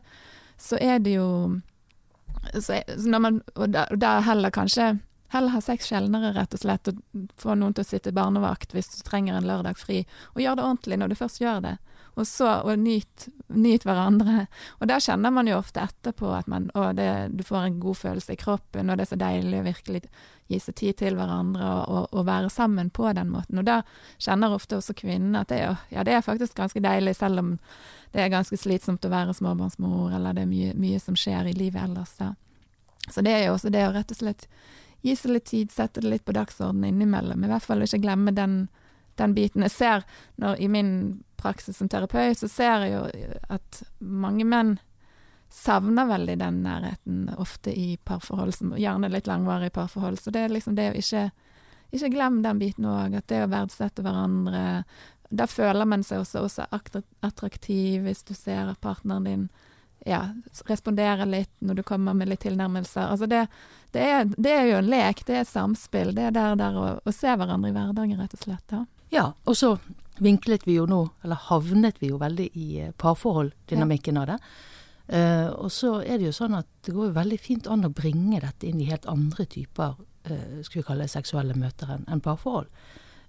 så 0.62 0.80
er 0.82 1.02
det 1.04 1.18
jo 1.18 1.28
så, 2.54 2.78
så 2.86 3.10
når 3.10 3.22
man, 3.24 3.38
Og 3.56 3.72
da, 3.74 3.88
da 3.96 4.20
heller 4.22 4.54
kanskje 4.54 4.98
Heller 5.34 5.56
ha 5.56 5.60
sex 5.60 5.88
sjeldnere, 5.90 6.30
rett 6.36 6.54
og 6.54 6.62
slett, 6.62 6.88
og 6.88 7.32
få 7.42 7.56
noen 7.58 7.74
til 7.76 7.82
å 7.82 7.88
sitte 7.88 8.14
barnevakt 8.16 8.76
hvis 8.76 8.92
du 8.94 9.00
trenger 9.04 9.36
en 9.36 9.48
lørdag 9.50 9.76
fri. 9.76 10.04
Og 10.36 10.44
gjør 10.44 10.60
det 10.60 10.64
ordentlig 10.64 11.00
når 11.02 11.12
du 11.12 11.16
først 11.20 11.42
gjør 11.42 11.64
det 11.66 11.72
og 12.16 12.28
så 12.28 12.48
og 12.64 12.80
nyt, 12.80 13.28
nyt, 13.48 13.84
hverandre. 13.84 14.46
Og 14.80 14.88
da 14.88 15.00
kjenner 15.04 15.34
man 15.36 15.50
jo 15.50 15.58
ofte 15.60 15.84
etterpå 15.84 16.30
at 16.36 16.48
man, 16.52 16.70
å, 16.76 16.90
det, 16.96 17.10
du 17.36 17.44
får 17.44 17.68
en 17.68 17.82
god 17.84 18.00
følelse 18.00 18.36
i 18.36 18.40
kroppen, 18.40 18.90
og 18.90 18.98
det 18.98 19.06
er 19.06 19.12
så 19.12 19.20
deilig 19.20 19.60
å 19.60 19.68
virkelig 19.68 20.02
gi 20.48 20.60
seg 20.62 20.78
tid 20.78 21.00
til 21.02 21.18
hverandre 21.18 21.66
og, 21.66 21.84
og, 21.90 22.08
og 22.14 22.28
være 22.28 22.54
sammen 22.54 22.92
på 22.94 23.10
den 23.18 23.34
måten. 23.34 23.60
Og 23.60 23.68
da 23.68 23.82
kjenner 24.22 24.56
ofte 24.56 24.80
også 24.80 24.96
kvinnene 24.98 25.44
at 25.44 25.52
det, 25.52 25.60
ja, 25.92 26.06
det 26.08 26.16
er 26.16 26.26
faktisk 26.26 26.56
ganske 26.58 26.84
deilig, 26.84 27.18
selv 27.20 27.44
om 27.44 27.54
det 28.16 28.24
er 28.24 28.32
ganske 28.32 28.58
slitsomt 28.60 29.06
å 29.06 29.12
være 29.12 29.36
småbarnsmor, 29.36 30.14
eller 30.16 30.38
det 30.38 30.46
er 30.46 30.52
mye, 30.52 30.74
mye 30.80 31.02
som 31.04 31.18
skjer 31.20 31.52
i 31.52 31.58
livet 31.58 31.84
ellers. 31.84 32.16
da. 32.22 32.32
Så 33.10 33.22
det 33.26 33.34
er 33.36 33.48
jo 33.48 33.58
også 33.58 33.74
det 33.74 33.84
å 33.88 33.92
rett 33.94 34.14
og 34.14 34.22
slett 34.22 34.48
gi 35.06 35.14
seg 35.18 35.36
litt 35.36 35.50
tid, 35.52 35.74
sette 35.74 36.02
det 36.02 36.10
litt 36.10 36.26
på 36.26 36.34
dagsordenen 36.34 36.94
innimellom. 36.94 37.44
I 37.44 37.52
hvert 37.52 37.66
fall 37.66 37.84
ikke 37.86 38.02
glemme 38.06 38.34
den, 38.34 38.66
den 39.22 39.36
biten. 39.36 39.66
Jeg 39.66 39.74
ser 39.74 40.04
når, 40.42 40.60
i 40.60 40.68
min 40.72 40.92
praksis 41.40 41.78
som 41.78 41.90
terapeut, 41.92 42.40
så 42.40 42.50
ser 42.52 42.86
jeg 42.86 42.94
jo 42.96 43.32
at 43.54 43.82
mange 44.00 44.46
menn 44.48 44.76
savner 45.56 46.08
veldig 46.10 46.38
den 46.42 46.62
nærheten 46.66 47.30
ofte 47.38 47.72
i 47.72 47.98
parforhold, 48.04 48.54
som 48.56 48.74
gjerne 48.78 49.12
litt 49.14 49.28
langvarige 49.30 49.76
parforhold. 49.78 50.20
Så 50.20 50.34
det 50.34 50.46
er 50.46 50.56
liksom 50.56 50.76
det 50.76 50.92
å 50.92 51.02
ikke 51.02 51.30
Ikke 51.96 52.10
glem 52.12 52.42
den 52.44 52.58
biten 52.60 52.86
òg, 52.90 53.14
at 53.16 53.28
det 53.30 53.44
å 53.46 53.48
verdsette 53.48 54.04
hverandre 54.04 54.84
Da 55.30 55.46
føler 55.48 55.86
man 55.86 56.04
seg 56.04 56.20
også, 56.20 56.42
også 56.44 56.66
attraktiv 57.22 58.02
hvis 58.04 58.24
du 58.26 58.34
ser 58.34 58.74
partneren 58.82 59.24
din 59.24 59.46
ja, 60.06 60.22
respondere 60.70 61.26
litt 61.26 61.52
når 61.66 61.80
du 61.80 61.84
kommer 61.84 62.14
med 62.14 62.30
litt 62.30 62.44
tilnærmelser. 62.46 63.10
Altså 63.10 63.28
det, 63.30 63.46
det, 63.96 64.04
er, 64.06 64.28
det 64.38 64.54
er 64.54 64.68
jo 64.70 64.80
en 64.80 64.92
lek, 64.92 65.24
det 65.26 65.40
er 65.40 65.46
et 65.46 65.52
samspill. 65.52 66.14
Det 66.16 66.28
er 66.30 66.36
der, 66.36 66.58
der 66.60 66.78
å, 66.78 66.88
å 67.02 67.14
se 67.14 67.34
hverandre 67.34 67.72
i 67.72 67.76
hverdagen, 67.76 68.20
rett 68.22 68.38
og 68.38 68.46
slett. 68.46 68.76
Ja, 68.76 68.86
Ja, 69.14 69.30
og 69.46 69.58
så 69.58 69.76
vinklet 70.24 70.66
vi 70.68 70.78
jo 70.80 70.86
nå, 70.90 71.02
eller 71.24 71.40
havnet 71.50 72.00
vi 72.02 72.10
jo 72.12 72.20
veldig 72.22 72.48
i 72.58 72.68
eh, 72.86 72.94
parforhold, 72.98 73.54
dynamikken 73.70 74.18
av 74.22 74.32
det. 74.34 74.40
Uh, 75.06 75.52
og 75.62 75.70
så 75.70 76.00
er 76.02 76.18
det 76.18 76.32
jo 76.32 76.34
sånn 76.34 76.56
at 76.58 76.66
det 76.88 76.96
går 76.96 77.12
veldig 77.14 77.38
fint 77.38 77.68
an 77.70 77.86
å 77.86 77.92
bringe 77.94 78.40
dette 78.42 78.66
inn 78.66 78.80
i 78.82 78.88
helt 78.90 79.04
andre 79.06 79.46
typer, 79.46 80.00
uh, 80.02 80.56
skal 80.66 80.80
vi 80.80 80.86
kalle 80.88 81.06
det 81.06 81.14
seksuelle 81.14 81.54
møter 81.62 81.92
enn 81.94 82.08
en 82.10 82.24
parforhold. 82.26 82.72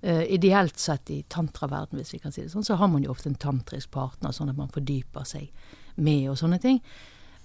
Uh, 0.00 0.24
ideelt 0.32 0.80
sett 0.80 1.12
i 1.12 1.18
tantraverden, 1.28 2.00
hvis 2.00 2.14
vi 2.14 2.22
kan 2.22 2.32
si 2.32 2.46
det 2.46 2.54
sånn, 2.54 2.64
så 2.64 2.78
har 2.80 2.88
man 2.88 3.04
jo 3.04 3.12
ofte 3.12 3.28
en 3.28 3.36
tantrisk 3.36 3.92
partner, 3.92 4.32
sånn 4.32 4.54
at 4.54 4.56
man 4.56 4.72
fordyper 4.72 5.28
seg 5.28 5.50
med 5.96 6.30
og 6.30 6.38
sånne 6.40 6.58
ting. 6.62 6.80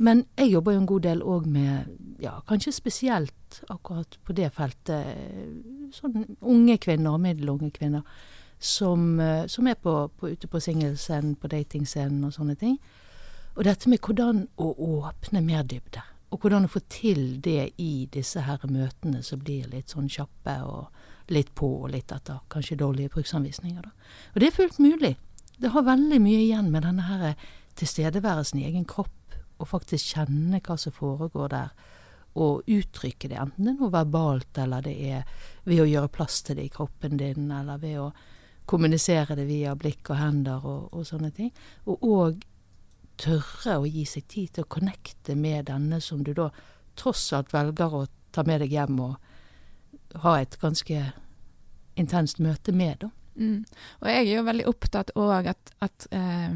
Men 0.01 0.23
jeg 0.37 0.51
jobber 0.55 0.73
jo 0.73 0.81
en 0.81 0.89
god 0.89 1.03
del 1.05 1.21
òg 1.21 1.47
med, 1.51 1.89
ja, 2.23 2.39
kanskje 2.49 2.73
spesielt 2.73 3.61
akkurat 3.69 4.17
på 4.25 4.33
det 4.33 4.49
feltet, 4.55 5.17
sånn 5.93 6.23
unge 6.41 6.77
kvinner 6.81 7.13
og 7.17 7.21
middelunge 7.21 7.69
kvinner 7.75 8.01
som, 8.61 9.19
eh, 9.19 9.45
som 9.47 9.67
er 9.67 9.75
på, 9.75 9.93
på, 10.17 10.29
ute 10.29 10.47
på 10.47 10.61
singelscenen, 10.61 11.35
på 11.35 11.49
datingscenen 11.51 12.23
og 12.25 12.33
sånne 12.33 12.55
ting. 12.57 12.79
Og 13.55 13.65
dette 13.67 13.89
med 13.89 14.01
hvordan 14.01 14.45
å 14.61 14.71
åpne 15.01 15.41
mer 15.43 15.65
dybde, 15.67 16.01
og 16.31 16.39
hvordan 16.39 16.65
å 16.65 16.71
få 16.71 16.81
til 16.89 17.41
det 17.43 17.73
i 17.81 18.07
disse 18.13 18.45
her 18.45 18.61
møtene 18.69 19.21
som 19.25 19.41
blir 19.41 19.67
litt 19.69 19.91
sånn 19.91 20.09
kjappe 20.09 20.55
og 20.63 21.33
litt 21.33 21.51
på 21.55 21.67
og 21.83 21.91
litt 21.93 22.11
etter 22.13 22.39
kanskje 22.51 22.79
dårlige 22.79 23.11
bruksanvisninger. 23.13 23.81
Da. 23.81 23.91
Og 24.33 24.41
det 24.41 24.47
er 24.47 24.55
fullt 24.55 24.79
mulig. 24.79 25.17
Det 25.61 25.73
har 25.73 25.85
veldig 25.85 26.21
mye 26.21 26.39
igjen 26.45 26.71
med 26.71 26.85
denne 26.87 27.05
her 27.05 27.35
tilstedeværelsen 27.81 28.61
i 28.61 28.67
egen 28.69 28.85
kropp, 28.87 29.35
og 29.61 29.69
faktisk 29.69 30.15
kjenne 30.15 30.61
hva 30.63 30.77
som 30.79 30.93
foregår 30.95 31.51
der, 31.53 31.73
og 32.41 32.69
uttrykke 32.71 33.27
det, 33.27 33.37
enten 33.37 33.67
det 33.67 33.73
er 33.73 33.79
noe 33.81 33.91
verbalt, 33.91 34.55
eller 34.61 34.85
det 34.85 34.93
er 35.11 35.25
ved 35.67 35.83
å 35.83 35.89
gjøre 35.89 36.13
plass 36.15 36.39
til 36.47 36.57
det 36.57 36.69
i 36.69 36.73
kroppen 36.73 37.19
din, 37.19 37.49
eller 37.51 37.81
ved 37.81 37.97
å 37.99 38.11
kommunisere 38.71 39.35
det 39.35 39.49
via 39.49 39.73
blikk 39.75 40.13
og 40.13 40.19
hender 40.21 40.65
og, 40.67 40.87
og 40.95 41.03
sånne 41.07 41.31
ting. 41.35 41.51
Og 41.91 42.05
òg 42.07 42.45
tørre 43.21 43.81
å 43.81 43.89
gi 43.89 44.05
seg 44.07 44.27
tid 44.31 44.55
til 44.55 44.65
å 44.65 44.71
connecte 44.71 45.35
med 45.35 45.67
denne 45.69 45.99
som 46.01 46.23
du 46.23 46.31
da 46.37 46.47
tross 46.97 47.27
alt 47.35 47.51
velger 47.53 47.97
å 47.97 48.05
ta 48.31 48.45
med 48.47 48.63
deg 48.63 48.73
hjem 48.77 48.99
og 49.03 50.21
ha 50.23 50.37
et 50.39 50.57
ganske 50.61 51.01
intenst 51.99 52.39
møte 52.43 52.73
med, 52.75 53.03
da. 53.03 53.11
Mm. 53.41 53.63
Og 54.01 54.07
jeg 54.11 54.21
er 54.21 54.33
jo 54.35 54.47
veldig 54.47 54.67
opptatt 54.67 55.11
òg 55.19 55.51
at, 55.51 55.71
at, 55.83 56.07
eh, 56.15 56.55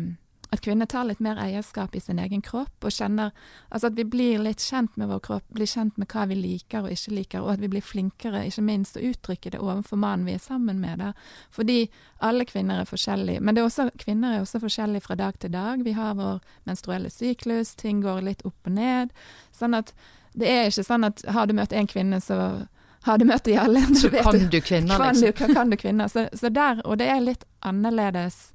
at 0.56 0.64
kvinner 0.66 0.88
tar 0.90 1.06
litt 1.08 1.22
mer 1.24 1.38
eierskap 1.42 1.96
i 1.96 2.02
sin 2.04 2.20
egen 2.20 2.42
kropp, 2.46 2.74
og 2.84 2.94
kjenner 2.96 3.32
Altså 3.72 3.90
at 3.90 3.98
vi 3.98 4.06
blir 4.08 4.40
litt 4.44 4.64
kjent 4.64 4.96
med 4.98 5.10
vår 5.10 5.20
kropp, 5.26 5.46
blir 5.54 5.68
kjent 5.68 5.98
med 6.00 6.08
hva 6.12 6.26
vi 6.30 6.36
liker 6.40 6.86
og 6.86 6.94
ikke 6.94 7.16
liker, 7.16 7.44
og 7.44 7.54
at 7.56 7.64
vi 7.64 7.70
blir 7.72 7.84
flinkere, 7.84 8.46
ikke 8.48 8.64
minst, 8.64 8.98
å 8.98 9.04
uttrykke 9.04 9.52
det 9.52 9.60
overfor 9.60 10.00
mannen 10.00 10.26
vi 10.30 10.36
er 10.38 10.44
sammen 10.44 10.80
med. 10.80 11.00
Da. 11.04 11.12
Fordi 11.52 11.90
alle 12.24 12.46
kvinner 12.48 12.82
er 12.84 12.90
forskjellige. 12.90 13.42
Men 13.42 13.56
det 13.56 13.62
er 13.64 13.70
også, 13.70 13.90
kvinner 14.00 14.36
er 14.38 14.46
også 14.46 14.62
forskjellige 14.64 15.06
fra 15.08 15.18
dag 15.20 15.40
til 15.40 15.52
dag. 15.52 15.84
Vi 15.84 15.96
har 15.98 16.16
vår 16.16 16.40
menstruelle 16.70 17.12
syklus, 17.12 17.76
ting 17.76 18.02
går 18.06 18.24
litt 18.30 18.46
opp 18.48 18.70
og 18.70 18.78
ned. 18.78 19.12
Sånn 19.56 19.76
at 19.78 19.92
det 20.36 20.48
er 20.52 20.70
ikke 20.70 20.84
sånn 20.88 21.08
at 21.08 21.26
har 21.32 21.48
du 21.48 21.56
møtt 21.58 21.74
en 21.76 21.88
kvinne, 21.88 22.22
så 22.24 22.68
har 23.06 23.18
du 23.22 23.26
møtt 23.26 23.46
de 23.46 23.56
alle. 23.60 23.82
Så 23.96 24.10
vet 24.10 24.24
kan 24.24 24.34
du- 24.34 24.40
kvinner, 24.40 24.62
kvinner, 24.62 24.98
kan 24.98 25.16
liksom. 25.16 25.48
du, 25.48 25.54
kan 25.54 25.70
du 25.70 25.78
kvinner? 25.78 26.08
Så, 26.08 26.28
så 26.34 26.50
der, 26.50 26.82
og 26.86 26.98
det 26.98 27.08
er 27.12 27.22
litt 27.22 27.44
annerledes 27.62 28.54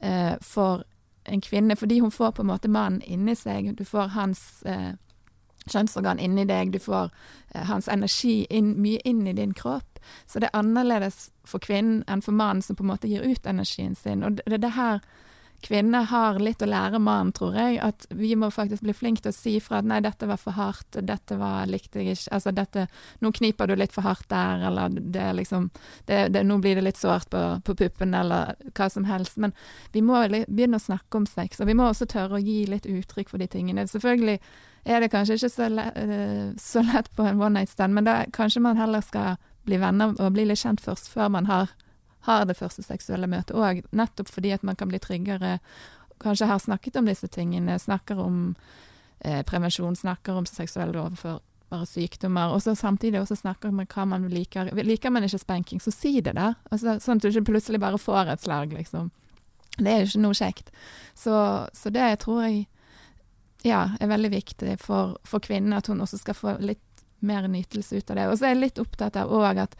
eh, 0.00 0.34
for 0.44 0.84
en 1.28 1.40
kvinne, 1.44 1.76
fordi 1.76 2.00
hun 2.00 2.10
får 2.10 2.32
på 2.36 2.42
en 2.42 2.50
måte 2.50 2.70
mannen 2.72 3.02
inni 3.02 3.36
seg. 3.36 3.72
Du 3.76 3.84
får 3.84 4.14
hans 4.16 4.62
eh, 4.66 4.94
kjønnsorgan 5.68 6.20
inni 6.22 6.46
deg, 6.48 6.72
du 6.72 6.80
får 6.82 7.10
eh, 7.54 7.64
hans 7.68 7.88
energi 7.88 8.46
inn, 8.50 8.74
mye 8.82 9.00
inn 9.04 9.26
i 9.26 9.36
din 9.36 9.54
kropp. 9.54 10.00
Så 10.26 10.40
det 10.40 10.50
er 10.50 10.58
annerledes 10.58 11.28
for 11.44 11.62
kvinnen 11.62 12.04
enn 12.08 12.24
for 12.24 12.36
mannen 12.36 12.64
som 12.64 12.76
på 12.78 12.86
en 12.86 12.92
måte 12.92 13.10
gir 13.10 13.24
ut 13.26 13.46
energien 13.46 13.96
sin. 13.98 14.24
Og 14.24 14.38
det 14.38 14.46
det 14.46 14.62
det 14.64 14.76
her 14.76 15.02
kvinner 15.60 16.06
har 16.06 16.38
litt 16.38 16.62
å 16.62 16.68
lære 16.68 17.00
mannen, 17.02 17.32
tror 17.34 17.56
jeg. 17.58 17.78
At 17.82 18.06
vi 18.14 18.30
må 18.38 18.50
faktisk 18.54 18.84
bli 18.86 18.94
flinke 18.94 19.24
til 19.24 19.32
å 19.32 19.36
si 19.36 19.54
fra 19.62 19.80
at 19.80 19.88
nei, 19.88 19.98
dette 20.04 20.28
var 20.30 20.38
for 20.40 20.54
hardt, 20.54 21.00
dette 21.02 21.38
var, 21.40 21.66
likte 21.70 22.02
jeg 22.02 22.14
ikke 22.14 22.36
Altså 22.38 22.52
dette 22.54 22.84
Nå 23.24 23.30
kniper 23.34 23.68
du 23.68 23.74
litt 23.78 23.94
for 23.94 24.06
hardt 24.06 24.28
der, 24.30 24.62
eller 24.68 24.92
det 24.94 25.22
er 25.22 25.34
liksom 25.38 25.68
det, 26.06 26.28
det, 26.34 26.44
Nå 26.46 26.58
blir 26.62 26.78
det 26.78 26.84
litt 26.86 27.00
sårt 27.00 27.30
på, 27.32 27.42
på 27.64 27.76
puppen, 27.78 28.14
eller 28.14 28.54
hva 28.70 28.88
som 28.92 29.08
helst. 29.08 29.38
Men 29.42 29.54
vi 29.92 30.02
må 30.04 30.20
begynne 30.30 30.78
å 30.78 30.86
snakke 30.86 31.18
om 31.18 31.26
sex, 31.26 31.60
og 31.60 31.70
vi 31.70 31.76
må 31.78 31.88
også 31.88 32.08
tørre 32.10 32.38
å 32.38 32.42
gi 32.42 32.62
litt 32.70 32.86
uttrykk 32.86 33.32
for 33.32 33.42
de 33.42 33.50
tingene. 33.50 33.86
Selvfølgelig 33.90 34.38
er 34.88 35.02
det 35.02 35.10
kanskje 35.12 35.40
ikke 35.40 35.52
så, 35.52 35.68
le, 35.72 35.90
eh, 35.98 36.46
så 36.60 36.84
lett 36.86 37.10
på 37.16 37.26
en 37.26 37.40
one 37.42 37.58
night 37.58 37.74
stand, 37.74 37.94
men 37.94 38.06
da 38.06 38.22
kanskje 38.32 38.62
man 38.64 38.78
heller 38.78 39.02
skal 39.04 39.36
bli 39.68 39.80
venner 39.80 40.14
og 40.16 40.32
bli 40.36 40.46
litt 40.48 40.62
kjent 40.62 40.80
først, 40.84 41.10
før 41.12 41.32
man 41.34 41.50
har 41.50 41.74
har 42.28 42.46
det 42.48 42.58
første 42.58 42.84
seksuelle 42.84 43.28
møtet 43.30 43.56
òg, 43.56 43.82
nettopp 43.96 44.30
fordi 44.30 44.52
at 44.56 44.64
man 44.66 44.76
kan 44.78 44.90
bli 44.90 45.00
tryggere. 45.02 45.58
Kanskje 46.22 46.48
har 46.50 46.62
snakket 46.62 46.98
om 47.00 47.08
disse 47.08 47.28
tingene, 47.32 47.78
snakker 47.80 48.20
om 48.20 48.40
eh, 49.20 49.42
prevensjon, 49.46 49.96
snakker 49.96 50.38
om 50.38 50.48
seksuelle 50.48 51.00
overførbare 51.00 51.86
sykdommer, 51.88 52.54
og 52.54 52.62
så 52.64 52.74
samtidig 52.78 53.22
også 53.22 53.38
snakker 53.42 53.70
om 53.72 53.82
hva 53.84 54.06
man 54.08 54.28
liker. 54.32 54.72
Liker 54.76 55.14
man 55.14 55.26
ikke 55.26 55.40
spanking, 55.40 55.80
så 55.80 55.92
si 55.94 56.18
det, 56.20 56.34
da. 56.38 56.52
Altså, 56.72 56.98
sånn 57.02 57.20
at 57.20 57.26
du 57.26 57.30
ikke 57.32 57.52
plutselig 57.52 57.80
bare 57.82 58.00
får 58.00 58.34
et 58.34 58.44
slag, 58.44 58.74
liksom. 58.76 59.12
Det 59.78 59.92
er 59.92 60.02
jo 60.02 60.10
ikke 60.10 60.24
noe 60.24 60.34
kjekt. 60.34 60.72
Så, 61.14 61.36
så 61.76 61.92
det 61.94 62.08
tror 62.24 62.42
jeg 62.48 62.66
ja, 63.66 63.88
er 64.00 64.10
veldig 64.10 64.30
viktig 64.32 64.76
for, 64.82 65.16
for 65.26 65.42
kvinnen, 65.42 65.74
at 65.74 65.86
hun 65.90 66.02
også 66.02 66.18
skal 66.20 66.36
få 66.38 66.58
litt 66.62 66.82
mer 67.18 67.48
nytelse 67.50 67.98
ut 67.98 68.10
av 68.10 68.18
det. 68.18 68.26
Og 68.30 68.38
så 68.38 68.48
er 68.48 68.54
jeg 68.54 68.62
litt 68.62 68.82
opptatt 68.82 69.18
av 69.18 69.32
òg 69.34 69.62
at 69.64 69.74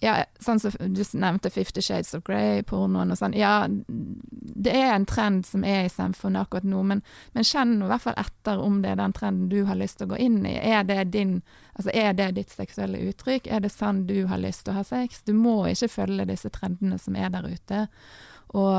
ja, 0.00 0.14
sånn 0.40 0.60
som 0.62 0.74
du 0.78 1.00
nevnte 1.18 1.50
Fifty 1.50 1.82
Shades 1.82 2.14
of 2.14 2.22
Grey-pornoen 2.26 3.10
og 3.10 3.18
sånn. 3.18 3.34
Ja, 3.34 3.66
det 3.68 4.74
er 4.74 4.92
en 4.94 5.06
trend 5.10 5.46
som 5.46 5.64
er 5.66 5.86
i 5.86 5.90
samfunnet 5.92 6.46
akkurat 6.46 6.68
nå, 6.68 6.82
men, 6.86 7.02
men 7.34 7.46
kjenn 7.46 7.76
i 7.80 7.88
hvert 7.90 8.04
fall 8.04 8.18
etter 8.20 8.62
om 8.62 8.78
det 8.84 8.92
er 8.92 9.00
den 9.00 9.16
trenden 9.16 9.48
du 9.50 9.64
har 9.66 9.78
lyst 9.78 9.98
til 9.98 10.06
å 10.06 10.12
gå 10.12 10.20
inn 10.22 10.38
i. 10.46 10.54
Er 10.54 10.86
det, 10.86 11.00
din, 11.16 11.40
altså 11.74 11.94
er 11.94 12.14
det 12.18 12.30
ditt 12.38 12.54
seksuelle 12.54 13.00
uttrykk? 13.10 13.50
Er 13.50 13.64
det 13.64 13.74
sånn 13.74 14.04
du 14.06 14.20
har 14.30 14.42
lyst 14.42 14.66
til 14.66 14.76
å 14.76 14.78
ha 14.78 14.86
sex? 14.86 15.24
Du 15.26 15.34
må 15.34 15.60
ikke 15.72 15.90
følge 15.96 16.28
disse 16.30 16.52
trendene 16.54 17.00
som 17.02 17.18
er 17.18 17.34
der 17.34 17.50
ute. 17.50 17.82
Og, 18.54 18.78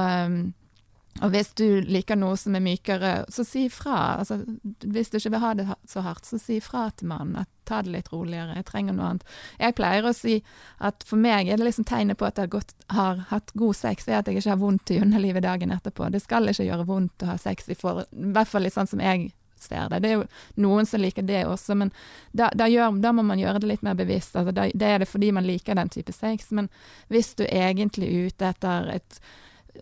og 1.19 1.33
hvis 1.33 1.49
du 1.59 1.81
liker 1.83 2.15
noe 2.15 2.37
som 2.39 2.55
er 2.55 2.63
mykere, 2.63 3.11
så 3.33 3.43
si 3.43 3.65
ifra. 3.67 3.97
Altså, 4.21 4.37
hvis 4.85 5.11
du 5.11 5.17
ikke 5.19 5.33
vil 5.33 5.41
ha 5.43 5.53
det 5.57 5.65
så 5.89 6.03
hardt, 6.05 6.27
så 6.27 6.39
si 6.39 6.59
ifra 6.61 6.85
til 6.95 7.09
mannen. 7.11 7.41
At 7.41 7.49
ta 7.67 7.81
det 7.83 7.91
litt 7.93 8.11
roligere, 8.13 8.55
jeg 8.55 8.67
trenger 8.69 8.95
noe 8.95 9.09
annet. 9.09 9.25
Jeg 9.59 9.75
pleier 9.77 10.07
å 10.07 10.13
si 10.15 10.37
at 10.85 11.03
for 11.07 11.19
meg 11.19 11.49
er 11.49 11.59
det 11.59 11.67
liksom 11.67 11.87
tegnet 11.89 12.17
på 12.21 12.29
at 12.29 12.39
jeg 12.39 12.53
gått, 12.53 12.71
har 12.95 13.19
hatt 13.33 13.51
god 13.59 13.77
sex, 13.77 14.07
er 14.07 14.21
at 14.21 14.31
jeg 14.31 14.39
ikke 14.39 14.53
har 14.53 14.61
vondt 14.61 14.93
i 14.95 15.01
underlivet 15.03 15.43
dagen 15.43 15.75
etterpå. 15.75 16.07
Det 16.13 16.23
skal 16.23 16.49
ikke 16.49 16.69
gjøre 16.69 16.87
vondt 16.87 17.25
å 17.25 17.33
ha 17.33 17.35
sex, 17.41 17.67
i, 17.67 17.77
for, 17.77 18.05
i 18.15 18.31
hvert 18.37 18.49
fall 18.49 18.65
litt 18.65 18.77
sånn 18.77 18.89
som 18.89 19.03
jeg 19.03 19.33
ser 19.59 19.91
det. 19.91 19.99
Det 19.99 20.13
er 20.13 20.17
jo 20.21 20.25
noen 20.63 20.87
som 20.87 21.03
liker 21.03 21.27
det 21.27 21.43
også, 21.49 21.75
men 21.81 21.91
da, 22.31 22.47
da, 22.55 22.69
gjør, 22.71 22.95
da 23.03 23.11
må 23.11 23.27
man 23.27 23.43
gjøre 23.43 23.59
det 23.59 23.73
litt 23.73 23.83
mer 23.83 23.99
bevisst. 23.99 24.39
Altså, 24.39 24.55
da, 24.55 24.69
det 24.71 24.93
er 24.95 25.03
det 25.03 25.11
fordi 25.11 25.33
man 25.35 25.47
liker 25.47 25.75
den 25.75 25.91
type 25.91 26.15
sex, 26.15 26.53
men 26.55 26.71
hvis 27.11 27.33
du 27.35 27.43
egentlig 27.43 28.07
er 28.07 28.31
ute 28.31 28.51
etter 28.53 28.91
et 28.95 29.21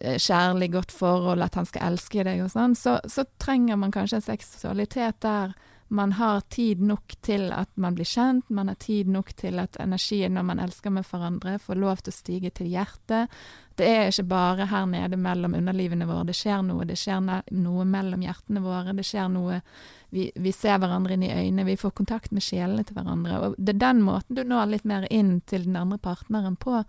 kjærlig, 0.02 0.72
godt 0.74 0.92
forhold, 0.92 1.42
at 1.42 1.56
han 1.56 1.66
skal 1.66 1.94
elske 1.94 2.26
deg 2.28 2.44
og 2.46 2.52
sånn, 2.54 2.76
så, 2.78 2.98
så 3.08 3.26
trenger 3.42 3.80
man 3.80 3.94
kanskje 3.96 4.22
en 4.22 4.30
seksualitet 4.30 5.22
der 5.26 5.56
man 5.88 6.12
har 6.12 6.42
tid 6.42 6.82
nok 6.82 7.16
til 7.22 7.52
at 7.56 7.70
man 7.80 7.96
blir 7.96 8.06
kjent, 8.06 8.50
man 8.50 8.68
har 8.68 8.76
tid 8.76 9.08
nok 9.08 9.32
til 9.40 9.60
at 9.60 9.78
energien 9.80 10.34
når 10.36 10.44
man 10.44 10.60
elsker 10.60 10.92
med 10.92 11.08
hverandre, 11.08 11.60
får 11.64 11.80
lov 11.80 12.02
til 12.02 12.12
å 12.12 12.18
stige 12.18 12.52
til 12.52 12.68
hjertet. 12.74 13.32
Det 13.78 13.88
er 13.88 14.10
ikke 14.12 14.26
bare 14.28 14.68
her 14.68 14.88
nede 14.90 15.20
mellom 15.22 15.56
underlivene 15.56 16.08
våre, 16.10 16.26
det 16.28 16.36
skjer 16.36 16.66
noe. 16.66 16.86
Det 16.90 16.98
skjer 17.00 17.22
noe 17.56 17.86
mellom 17.88 18.26
hjertene 18.26 18.64
våre, 18.66 18.96
det 18.98 19.06
skjer 19.08 19.30
noe 19.32 19.62
vi, 20.10 20.28
vi 20.36 20.52
ser 20.56 20.80
hverandre 20.80 21.16
inn 21.16 21.24
i 21.28 21.32
øynene, 21.32 21.68
vi 21.68 21.80
får 21.80 21.96
kontakt 21.96 22.36
med 22.36 22.44
sjelene 22.44 22.84
til 22.84 22.98
hverandre. 22.98 23.40
Og 23.40 23.56
det 23.58 23.76
er 23.76 23.86
den 23.88 24.04
måten 24.04 24.36
du 24.36 24.44
når 24.44 24.74
litt 24.74 24.88
mer 24.88 25.08
inn 25.12 25.38
til 25.48 25.68
den 25.70 25.80
andre 25.80 26.00
partneren 26.04 26.60
på, 26.60 26.84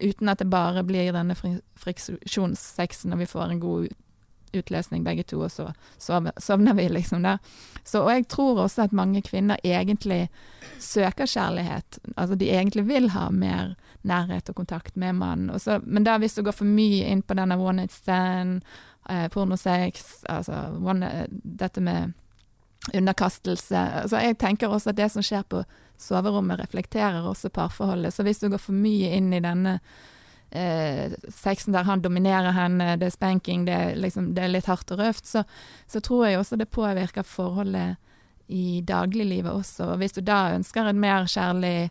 uten 0.00 0.28
at 0.28 0.38
det 0.38 0.50
bare 0.50 0.82
blir 0.84 1.12
denne 1.12 1.34
friksjonssexen 1.36 3.10
når 3.10 3.16
vi 3.24 3.26
får 3.30 3.50
en 3.50 3.60
god 3.60 3.88
utløsning 4.52 5.04
begge 5.06 5.22
to, 5.30 5.38
og 5.46 5.50
så 5.54 5.68
sovner 6.02 6.74
vi 6.74 6.88
liksom 6.90 7.22
der. 7.22 7.38
Så, 7.86 8.00
og 8.02 8.10
jeg 8.10 8.26
tror 8.28 8.58
også 8.64 8.82
at 8.88 8.92
mange 8.96 9.22
kvinner 9.22 9.60
egentlig 9.64 10.24
søker 10.82 11.26
kjærlighet. 11.30 12.00
Altså 12.16 12.34
de 12.34 12.48
egentlig 12.50 12.82
vil 12.88 13.10
ha 13.14 13.28
mer 13.30 13.76
nærhet 14.02 14.48
og 14.50 14.56
kontakt 14.58 14.96
med 14.96 15.12
mannen. 15.14 15.50
Og 15.50 15.60
så- 15.60 15.80
Men 15.84 16.04
da 16.04 16.18
hvis 16.18 16.34
du 16.34 16.42
går 16.42 16.52
for 16.52 16.64
mye 16.64 17.06
inn 17.06 17.22
på 17.22 17.34
denne 17.34 17.58
one 17.58 17.76
night 17.76 17.92
stand, 17.92 18.62
eh, 19.08 19.28
pornosex, 19.28 20.24
altså 20.28 20.52
one, 20.82 21.26
dette 21.44 21.80
med 21.80 22.12
underkastelse 22.94 23.76
altså 23.76 24.20
Jeg 24.24 24.38
tenker 24.40 24.72
også 24.72 24.90
at 24.90 24.96
det 24.96 25.10
som 25.12 25.24
skjer 25.24 25.44
på 25.48 25.64
soverommet, 26.00 26.60
reflekterer 26.60 27.26
også 27.28 27.50
parforholdet. 27.52 28.14
Så 28.14 28.24
hvis 28.24 28.40
du 28.40 28.48
går 28.48 28.62
for 28.62 28.72
mye 28.72 29.10
inn 29.18 29.34
i 29.36 29.42
denne 29.44 29.74
eh, 30.50 31.12
sexen 31.28 31.76
der 31.76 31.84
han 31.84 32.00
dominerer 32.00 32.54
henne, 32.56 32.94
det 32.96 33.10
er 33.10 33.16
spanking, 33.18 33.66
det 33.68 33.74
er, 33.74 33.98
liksom, 34.00 34.30
det 34.34 34.46
er 34.46 34.54
litt 34.54 34.70
hardt 34.70 34.94
og 34.94 35.02
røft, 35.02 35.28
så, 35.28 35.44
så 35.86 36.00
tror 36.00 36.26
jeg 36.26 36.40
også 36.40 36.56
det 36.56 36.70
påvirker 36.72 37.26
forholdet 37.26 38.00
i 38.50 38.80
dagliglivet 38.80 39.52
også. 39.52 39.92
Og 39.92 40.00
hvis 40.00 40.16
du 40.16 40.24
da 40.24 40.54
ønsker 40.56 40.88
en 40.88 41.02
mer 41.02 41.28
kjærlig, 41.30 41.90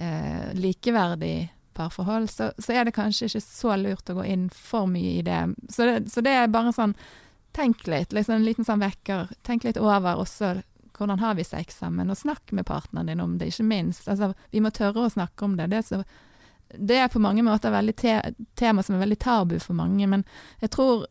eh, 0.00 0.48
likeverdig 0.56 1.52
parforhold, 1.76 2.30
så, 2.32 2.50
så 2.58 2.72
er 2.72 2.88
det 2.88 2.96
kanskje 2.96 3.28
ikke 3.28 3.44
så 3.44 3.76
lurt 3.80 4.10
å 4.10 4.16
gå 4.18 4.24
inn 4.32 4.48
for 4.52 4.88
mye 4.90 5.18
i 5.20 5.26
det. 5.26 5.42
Så 5.72 5.86
det, 5.88 5.98
så 6.12 6.24
det 6.24 6.34
er 6.40 6.52
bare 6.52 6.72
sånn 6.74 6.96
Tenk 7.52 7.86
litt, 7.86 8.12
liksom 8.12 8.38
en 8.38 8.44
liten 8.46 8.64
sånn 8.64 8.82
vekker. 8.82 9.32
Tenk 9.44 9.66
litt 9.66 9.80
over 9.80 10.20
også 10.22 10.60
hvordan 10.98 11.18
har 11.18 11.34
vi 11.34 11.44
sex 11.44 11.78
sammen, 11.78 12.10
og 12.10 12.18
snakk 12.18 12.52
med 12.52 12.66
partneren 12.68 13.08
din 13.08 13.20
om 13.20 13.38
det, 13.38 13.48
ikke 13.50 13.64
minst. 13.64 14.08
Altså, 14.08 14.32
vi 14.50 14.60
må 14.60 14.70
tørre 14.70 15.06
å 15.06 15.10
snakke 15.10 15.44
om 15.44 15.56
det. 15.56 15.70
Det 15.72 15.80
er, 15.80 15.86
så, 15.88 16.02
det 16.76 16.98
er 17.00 17.08
på 17.12 17.22
mange 17.22 17.42
måter 17.42 17.72
veldig 17.72 17.94
te 17.96 18.18
tema 18.58 18.84
som 18.84 18.96
er 18.96 19.04
veldig 19.06 19.18
tabu 19.18 19.56
for 19.60 19.76
mange, 19.78 20.06
men 20.06 20.24
jeg 20.60 20.72
tror 20.76 21.06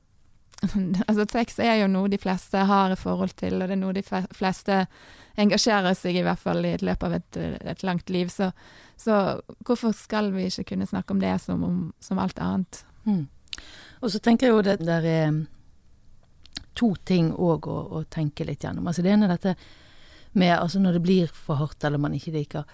Altså, 1.07 1.25
sex 1.31 1.57
er 1.59 1.79
jo 1.79 1.87
noe 1.89 2.09
de 2.11 2.19
fleste 2.21 2.59
har 2.69 2.93
i 2.93 2.99
forhold 2.99 3.33
til, 3.39 3.55
og 3.57 3.65
det 3.65 3.73
er 3.73 3.81
noe 3.81 3.95
de 3.97 4.03
fleste 4.05 4.83
engasjerer 5.41 5.95
seg 5.97 6.19
i, 6.19 6.21
i 6.21 6.25
hvert 6.27 6.41
fall 6.41 6.61
i 6.67 6.75
et 6.75 6.83
løpet 6.85 7.07
av 7.07 7.15
et, 7.17 7.39
et 7.73 7.83
langt 7.87 8.11
liv. 8.13 8.29
Så, 8.29 8.51
så 8.99 9.39
hvorfor 9.65 9.95
skal 9.97 10.29
vi 10.35 10.49
ikke 10.51 10.75
kunne 10.75 10.85
snakke 10.85 11.15
om 11.15 11.23
det 11.23 11.33
som 11.41 11.63
om 11.65 11.79
som 11.99 12.21
alt 12.21 12.37
annet? 12.37 12.83
Mm. 13.09 13.25
Og 14.01 14.13
så 14.13 14.21
tenker 14.21 14.47
jeg 14.47 14.53
jo 14.53 14.65
det 14.69 14.77
der 14.85 15.07
er 15.07 15.41
to 16.81 16.95
ting 17.05 17.29
òg 17.31 17.69
å, 17.69 17.77
å 17.99 18.03
tenke 18.09 18.47
litt 18.47 18.65
gjennom. 18.65 18.89
Altså 18.89 19.05
det 19.05 19.13
ene 19.13 19.29
er 19.29 19.35
dette 19.35 19.55
med 20.33 20.55
altså 20.55 20.79
når 20.81 20.97
det 20.97 21.03
blir 21.05 21.35
for 21.35 21.59
hardt 21.59 21.83
eller 21.85 22.01
man 22.01 22.15
ikke 22.17 22.33
liker. 22.35 22.65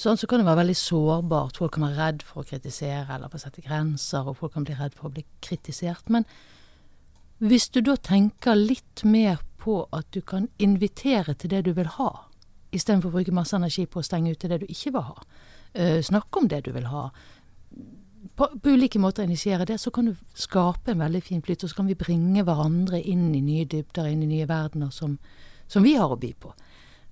Sånn 0.00 0.16
så 0.16 0.28
kan 0.30 0.40
det 0.40 0.46
være 0.48 0.62
veldig 0.62 0.78
sårbart. 0.78 1.58
Folk 1.60 1.74
kan 1.76 1.84
være 1.88 1.98
redd 1.98 2.24
for 2.24 2.40
å 2.40 2.48
kritisere 2.48 3.04
eller 3.16 3.28
for 3.28 3.40
å 3.40 3.42
sette 3.42 3.64
grenser, 3.64 4.24
og 4.24 4.38
folk 4.38 4.54
kan 4.54 4.64
bli 4.64 4.76
redd 4.78 4.96
for 4.96 5.10
å 5.10 5.12
bli 5.12 5.26
kritisert. 5.44 6.08
Men 6.08 6.24
hvis 7.44 7.68
du 7.74 7.82
da 7.84 7.98
tenker 8.00 8.56
litt 8.56 9.04
mer 9.04 9.42
på 9.60 9.82
at 9.96 10.08
du 10.14 10.22
kan 10.24 10.48
invitere 10.62 11.34
til 11.36 11.52
det 11.52 11.66
du 11.66 11.74
vil 11.76 11.90
ha, 11.98 12.10
istedenfor 12.72 13.10
å 13.10 13.18
bruke 13.18 13.34
masse 13.34 13.56
energi 13.58 13.84
på 13.90 14.00
å 14.00 14.06
stenge 14.06 14.32
ute 14.32 14.48
det 14.48 14.62
du 14.62 14.66
ikke 14.70 14.94
vil 14.94 15.04
ha. 15.10 15.18
Uh, 15.74 16.00
snakke 16.06 16.40
om 16.40 16.48
det 16.48 16.62
du 16.64 16.72
vil 16.72 16.88
ha. 16.88 17.08
På, 18.40 18.46
på 18.56 18.72
ulike 18.72 18.96
måter 18.96 19.26
initiere 19.26 19.66
det, 19.68 19.76
så 19.82 19.90
kan 19.92 20.06
du 20.08 20.14
skape 20.32 20.94
en 20.94 21.02
veldig 21.02 21.20
fin 21.20 21.42
flyt, 21.44 21.60
og 21.66 21.68
så 21.68 21.76
kan 21.76 21.88
vi 21.90 21.96
bringe 22.00 22.40
hverandre 22.46 22.96
inn 23.04 23.34
i 23.36 23.42
nye 23.44 23.66
dybder, 23.68 24.06
inn 24.08 24.22
i 24.24 24.28
nye 24.30 24.46
verdener 24.48 24.88
som, 24.96 25.18
som 25.68 25.84
vi 25.84 25.92
har 25.98 26.08
å 26.08 26.16
by 26.16 26.30
på. 26.40 26.54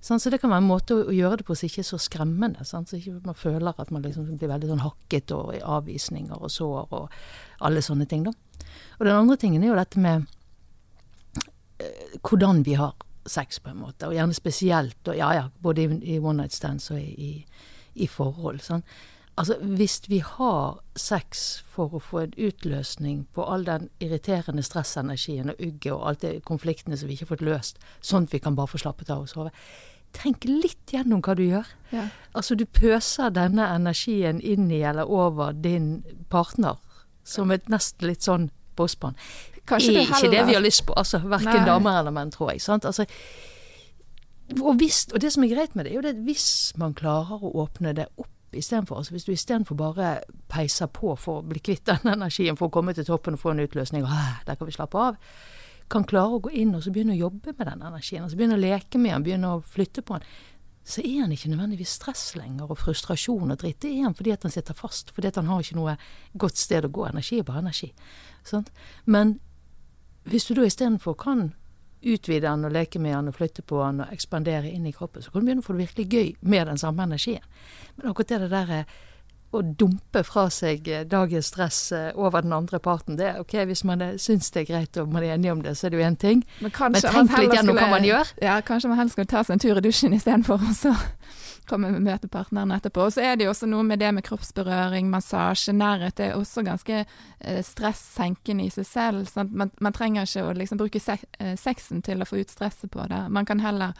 Sånn, 0.01 0.17
så 0.17 0.31
det 0.33 0.39
kan 0.41 0.49
være 0.49 0.63
en 0.63 0.71
måte 0.71 0.95
å, 0.95 1.11
gjøre 1.13 1.41
det 1.41 1.45
på 1.45 1.57
som 1.59 1.67
ikke 1.67 1.83
er 1.83 1.87
så 1.91 1.99
skremmende. 2.01 2.65
Sånn, 2.65 2.87
så 2.89 2.97
ikke 2.97 3.19
man 3.27 3.37
føler 3.37 3.83
at 3.83 3.91
man 3.93 4.07
liksom 4.07 4.31
blir 4.31 4.49
veldig 4.49 4.71
sånn 4.71 4.81
hakket 4.81 5.35
og 5.35 5.51
i 5.57 5.61
avvisninger 5.61 6.39
og 6.39 6.53
sår 6.55 6.97
og 6.97 7.19
alle 7.67 7.85
sånne 7.85 8.09
ting. 8.09 8.23
Da. 8.25 8.33
Og 8.97 9.05
den 9.05 9.13
andre 9.13 9.37
tingen 9.37 9.67
er 9.67 9.69
jo 9.69 9.77
dette 9.77 10.01
med 10.01 10.25
eh, 11.83 12.17
hvordan 12.23 12.63
vi 12.65 12.79
har 12.79 12.95
sex, 13.29 13.59
på 13.61 13.69
en 13.69 13.83
måte. 13.83 14.09
Og 14.09 14.17
gjerne 14.17 14.33
spesielt, 14.33 14.97
og 15.05 15.19
ja 15.19 15.29
ja, 15.35 15.45
både 15.61 15.85
i, 15.85 16.01
i 16.15 16.17
one 16.17 16.39
night 16.41 16.57
stands 16.57 16.89
og 16.89 16.97
i, 16.97 17.11
i, 17.29 17.69
i 18.01 18.09
forhold. 18.09 18.63
Sånn. 18.65 18.87
Altså, 19.39 19.55
hvis 19.63 20.01
vi 20.11 20.17
har 20.19 20.81
sex 20.99 21.61
for 21.71 21.93
å 21.95 22.01
få 22.03 22.25
en 22.25 22.33
utløsning 22.35 23.21
på 23.31 23.45
all 23.47 23.63
den 23.63 23.87
irriterende 24.03 24.63
stressenergien 24.67 25.53
og 25.53 25.61
ugget 25.63 25.93
og 25.93 26.07
alt 26.09 26.25
det 26.25 26.31
konfliktene 26.47 26.97
som 26.99 27.07
vi 27.07 27.15
ikke 27.15 27.27
har 27.27 27.31
fått 27.35 27.45
løst, 27.47 27.79
sånn 28.03 28.27
at 28.27 28.33
vi 28.35 28.41
kan 28.43 28.57
bare 28.57 28.67
få 28.67 28.81
slappet 28.83 29.11
av 29.15 29.23
og 29.23 29.31
sove, 29.31 29.53
tenk 30.17 30.43
litt 30.49 30.91
gjennom 30.91 31.21
hva 31.23 31.37
du 31.39 31.45
gjør. 31.45 31.69
Ja. 31.93 32.09
Altså, 32.35 32.57
du 32.59 32.65
pøser 32.65 33.31
denne 33.31 33.69
energien 33.77 34.41
inn 34.43 34.67
i 34.75 34.81
eller 34.83 35.07
over 35.07 35.53
din 35.55 36.01
partner 36.33 36.81
som 37.23 37.53
et 37.55 37.69
nesten 37.71 38.09
litt 38.09 38.25
sånn 38.25 38.49
bossbånd. 38.75 39.15
Kanskje 39.69 39.93
er 39.93 40.01
du 40.01 40.17
ikke 40.17 40.33
det 40.33 40.43
vi 40.49 40.57
har 40.57 40.65
lyst 40.65 40.83
på. 40.87 40.97
Altså, 40.97 41.21
Verken 41.23 41.67
damer 41.67 42.01
eller 42.01 42.11
menn, 42.15 42.33
tror 42.33 42.51
jeg. 42.51 42.63
sant? 42.65 42.89
Altså, 42.89 43.05
og, 44.57 44.73
hvis, 44.81 45.05
og 45.13 45.21
det 45.21 45.31
som 45.31 45.45
er 45.45 45.53
greit 45.53 45.77
med 45.77 45.85
det, 45.85 45.93
er 45.93 45.99
jo 46.01 46.03
det 46.03 46.15
at 46.17 46.25
hvis 46.25 46.49
man 46.81 46.97
klarer 46.97 47.39
å 47.39 47.53
åpne 47.63 47.93
det 47.95 48.09
opp 48.17 48.33
istedenfor 48.53 48.97
altså 48.97 49.13
Hvis 49.13 49.25
du 49.25 49.31
istedenfor 49.31 49.75
bare 49.75 50.19
peiser 50.49 50.87
på 50.87 51.15
for 51.15 51.39
å 51.39 51.45
bli 51.45 51.59
kvitt 51.59 51.85
den 51.85 52.11
energien, 52.15 52.57
for 52.57 52.69
å 52.69 52.73
komme 52.73 52.93
til 52.97 53.07
toppen 53.07 53.37
og 53.37 53.43
få 53.43 53.53
en 53.53 53.63
utløsning, 53.65 54.03
og 54.03 54.13
«Ah, 54.13 54.39
der 54.47 54.59
kan 54.59 54.69
vi 54.69 54.75
slappe 54.75 54.97
av, 54.97 55.17
kan 55.89 56.05
klare 56.05 56.37
å 56.37 56.43
gå 56.45 56.53
inn 56.53 56.75
og 56.77 56.83
så 56.85 56.93
begynne 56.93 57.15
å 57.17 57.23
jobbe 57.23 57.55
med 57.57 57.65
den 57.65 57.81
energien, 57.81 58.23
altså 58.23 58.37
begynne 58.37 58.57
å 58.59 58.61
leke 58.61 59.01
med 59.01 59.15
den, 59.15 59.25
begynne 59.25 59.53
å 59.55 59.61
flytte 59.65 60.05
på 60.05 60.19
den, 60.19 60.27
så 60.89 61.01
er 61.05 61.21
han 61.21 61.33
ikke 61.33 61.51
nødvendigvis 61.51 61.95
stress 61.99 62.23
lenger, 62.37 62.69
og 62.71 62.79
frustrasjon 62.81 63.53
og 63.53 63.59
dritt. 63.61 63.81
Det 63.83 63.91
er 63.91 64.07
han 64.07 64.15
fordi 64.17 64.33
at 64.33 64.45
han 64.45 64.53
sitter 64.53 64.77
fast, 64.77 65.11
fordi 65.13 65.29
at 65.29 65.37
han 65.37 65.49
har 65.49 65.61
ikke 65.61 65.77
noe 65.77 65.95
godt 66.39 66.57
sted 66.57 66.87
å 66.87 66.91
gå. 66.93 67.05
Energi 67.09 67.37
er 67.37 67.45
bare 67.45 67.61
energi. 67.61 67.91
Sant? 68.47 68.71
Men 69.05 69.35
hvis 70.29 70.47
du 70.49 70.55
da 70.57 70.65
istedenfor 70.65 71.17
kan 71.19 71.51
utvide 72.01 72.47
den 72.47 72.65
og 72.65 72.73
leke 72.73 72.99
med 72.99 73.15
den 73.15 73.31
og 73.31 73.35
flytte 73.35 73.63
på 73.65 73.81
den 73.83 74.03
og 74.05 74.13
ekspandere 74.13 74.71
inn 74.71 74.87
i 74.87 74.95
kroppen, 74.95 75.23
så 75.23 75.31
kan 75.31 75.41
du 75.41 75.49
begynne 75.49 75.63
å 75.63 75.67
få 75.67 75.75
det 75.75 75.87
virkelig 75.87 76.07
gøy 76.09 76.33
med 76.41 76.67
den 76.71 76.81
samme 76.81 77.03
energien. 77.03 77.43
Men 77.97 78.11
akkurat 78.11 78.35
det 78.45 78.51
der 78.53 78.73
eh, 78.77 78.97
å 79.49 79.61
dumpe 79.63 80.21
fra 80.27 80.45
seg 80.53 80.87
eh, 80.87 81.05
dagens 81.09 81.49
stress 81.49 81.79
eh, 81.95 82.09
over 82.13 82.45
den 82.45 82.53
andre 82.53 82.79
parten, 82.83 83.17
det 83.17 83.25
er 83.31 83.39
ok, 83.41 83.55
hvis 83.69 83.83
man 83.87 84.03
eh, 84.05 84.17
syns 84.21 84.51
det 84.53 84.63
er 84.63 84.69
greit 84.69 84.99
og 85.01 85.09
man 85.13 85.25
er 85.25 85.35
enig 85.39 85.51
om 85.55 85.63
det, 85.65 85.73
så 85.77 85.87
er 85.87 85.93
det 85.93 86.01
jo 86.01 86.05
én 86.05 86.17
ting. 86.21 86.43
Men 86.61 86.73
Men 86.77 87.01
tenk 87.01 87.37
litt 87.37 87.55
gjennom 87.57 87.79
hva 87.79 87.89
man 87.89 88.05
gjør. 88.05 88.33
Ja, 88.45 88.59
kanskje 88.65 88.91
man 88.91 89.01
helst 89.01 89.17
skulle 89.17 89.31
ta 89.31 89.43
seg 89.43 89.57
en 89.57 89.63
tur 89.63 89.81
i 89.81 89.85
dusjen 89.85 90.13
istedenfor 90.13 90.61
å 90.61 90.75
så 90.77 90.93
komme 91.69 91.89
med 91.93 92.05
møtepartneren 92.05 92.73
etterpå. 92.77 93.09
Og 93.09 93.13
så 93.13 93.25
er 93.25 93.35
det 93.37 93.45
jo 93.45 93.51
også 93.51 93.69
noe 93.69 93.85
med 93.85 94.01
det 94.01 94.09
med 94.13 94.25
kroppsberøring, 94.25 95.09
massasje, 95.09 95.73
nærhet. 95.77 96.15
Det 96.17 96.29
er 96.29 96.37
også 96.37 96.63
ganske 96.65 97.03
stressenkende 97.65 98.65
i 98.65 98.71
seg 98.73 98.87
selv. 98.89 99.29
Man, 99.37 99.69
man 99.77 99.93
trenger 99.93 100.25
ikke 100.25 100.47
å 100.47 100.55
liksom 100.57 100.81
bruke 100.81 101.01
sexen 101.01 102.01
til 102.05 102.25
å 102.25 102.25
få 102.25 102.41
ut 102.41 102.49
stresset 102.49 102.89
på 102.89 103.05
det. 103.11 103.21
Man 103.29 103.45
kan 103.45 103.61
heller 103.61 103.93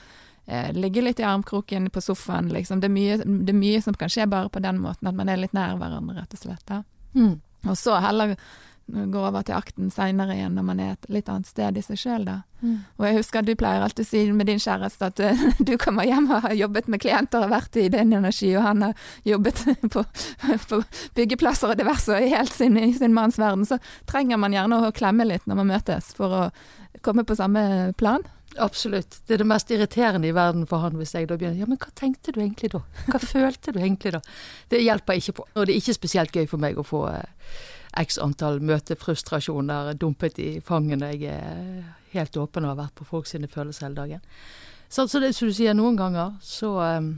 ligge 0.73 1.03
litt 1.03 1.19
i 1.21 1.27
armkroken 1.27 1.89
på 1.93 2.01
sofaen, 2.01 2.49
liksom. 2.53 2.79
Det 2.81 2.89
er, 2.89 2.95
mye, 2.95 3.19
det 3.21 3.53
er 3.53 3.59
mye 3.59 3.81
som 3.85 3.97
kan 3.97 4.09
skje 4.09 4.25
bare 4.29 4.49
på 4.49 4.63
den 4.63 4.81
måten, 4.81 5.09
at 5.09 5.17
man 5.17 5.29
er 5.29 5.41
litt 5.41 5.53
nær 5.57 5.77
hverandre, 5.77 6.21
rett 6.21 6.33
og 6.33 6.41
slett. 6.41 6.65
Da. 6.69 6.81
Mm. 7.13 7.38
Og 7.67 7.77
så 7.77 7.99
heller 8.01 8.35
gå 8.89 9.21
over 9.21 9.43
til 9.45 9.57
akten 9.57 9.91
seinere 9.93 10.35
igjen, 10.35 10.55
når 10.57 10.65
man 10.65 10.79
er 10.81 10.93
et 10.95 11.07
litt 11.13 11.29
annet 11.29 11.49
sted 11.49 11.77
i 11.77 11.83
seg 11.85 11.99
sjøl, 11.99 12.25
da. 12.25 12.39
Mm. 12.62 12.77
Og 12.97 13.05
jeg 13.05 13.17
husker 13.19 13.41
at 13.41 13.47
du 13.47 13.53
pleier 13.59 13.83
alltid 13.85 14.05
å 14.05 14.09
si 14.09 14.23
med 14.35 14.49
din 14.49 14.62
kjæreste 14.62 15.09
at 15.12 15.21
uh, 15.23 15.43
du 15.69 15.75
kommer 15.81 16.07
hjem 16.07 16.29
og 16.31 16.47
har 16.47 16.55
jobbet 16.57 16.89
med 16.91 17.03
klienter 17.03 17.45
og 17.45 17.53
vært 17.53 17.79
i 17.79 17.88
din 17.93 18.15
energi, 18.17 18.51
og 18.57 18.65
han 18.65 18.88
har 18.88 19.05
jobbet 19.27 19.63
på, 19.93 20.03
på 20.71 20.81
byggeplasser 21.19 21.73
og 21.73 21.79
diverse 21.79 22.15
og 22.15 22.25
i 22.25 22.33
helt 22.33 22.55
sin, 22.55 22.79
i 22.81 22.91
sin 22.97 23.15
manns 23.15 23.39
verden. 23.41 23.67
Så 23.69 23.79
trenger 24.09 24.41
man 24.41 24.55
gjerne 24.55 24.81
å 24.81 24.93
klemme 24.95 25.27
litt 25.27 25.45
når 25.49 25.62
man 25.62 25.73
møtes, 25.75 26.12
for 26.17 26.41
å 26.41 26.43
komme 27.05 27.27
på 27.27 27.38
samme 27.38 27.93
plan. 27.99 28.25
Absolutt. 28.57 29.19
Det 29.27 29.35
er 29.35 29.43
det 29.43 29.47
mest 29.47 29.71
irriterende 29.71 30.27
i 30.27 30.33
verden 30.33 30.65
for 30.67 30.81
han 30.81 30.97
hvis 30.97 31.13
jeg 31.13 31.27
da 31.29 31.38
begynner 31.38 31.59
Ja, 31.62 31.67
men 31.69 31.77
hva 31.77 31.91
tenkte 31.95 32.33
du 32.33 32.39
egentlig 32.41 32.71
da? 32.73 32.81
Hva 33.05 33.21
følte 33.33 33.73
du 33.75 33.79
egentlig 33.79 34.15
da? 34.17 34.23
Det 34.71 34.81
hjelper 34.81 35.19
ikke 35.21 35.38
på. 35.38 35.45
Og 35.53 35.67
det 35.67 35.75
er 35.75 35.81
ikke 35.83 35.97
spesielt 35.99 36.35
gøy 36.35 36.47
for 36.49 36.62
meg 36.62 36.79
å 36.79 36.88
få 36.88 37.03
eh, 37.12 37.53
x 38.01 38.17
antall 38.21 38.59
møtefrustrasjoner 38.65 39.93
dumpet 40.01 40.41
i 40.41 40.49
fanget 40.65 41.01
når 41.01 41.15
jeg 41.15 41.38
er 41.38 41.95
helt 42.15 42.38
åpen 42.41 42.65
og 42.65 42.73
har 42.73 42.83
vært 42.83 42.97
på 42.97 43.07
folk 43.07 43.29
sine 43.29 43.49
følelser 43.51 43.88
hele 43.88 44.01
dagen. 44.01 44.27
Så, 44.89 45.05
så 45.07 45.21
det 45.21 45.35
som 45.38 45.49
du 45.49 45.53
sier, 45.53 45.75
noen 45.77 45.97
ganger 45.99 46.38
så 46.41 46.75
um, 46.99 47.17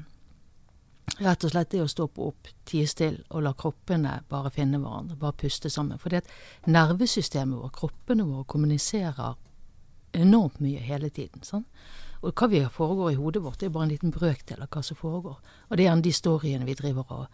Rett 1.21 1.43
og 1.43 1.51
slett 1.51 1.73
det 1.73 1.81
å 1.83 1.89
stoppe 1.91 2.23
opp, 2.23 2.47
tie 2.65 2.87
stille 2.87 3.25
og 3.35 3.43
la 3.43 3.51
kroppene 3.57 4.13
bare 4.31 4.49
finne 4.53 4.79
hverandre, 4.79 5.17
bare 5.19 5.35
puste 5.37 5.69
sammen. 5.69 5.99
Fordi 5.99 6.21
at 6.21 6.29
nervesystemet 6.71 7.59
vårt, 7.59 7.73
kroppene 7.75 8.23
våre, 8.25 8.45
kommuniserer 8.49 9.35
enormt 10.13 10.59
mye 10.59 10.81
hele 10.83 11.09
tiden. 11.09 11.43
Sånn? 11.45 11.65
Og 12.21 12.35
hva 12.37 12.47
vi 12.51 12.61
foregår 12.69 13.13
i 13.13 13.17
hodet 13.17 13.41
vårt, 13.43 13.59
det 13.59 13.69
er 13.69 13.73
bare 13.73 13.87
en 13.87 13.93
liten 13.95 14.13
brøkdel 14.13 14.61
av 14.61 14.69
hva 14.69 14.83
som 14.85 14.97
foregår. 14.99 15.39
Og 15.69 15.77
det 15.77 15.83
er 15.83 15.89
gjerne 15.89 16.05
de 16.05 16.13
storyene 16.13 16.67
vi 16.67 16.77
driver 16.77 17.15
og 17.15 17.25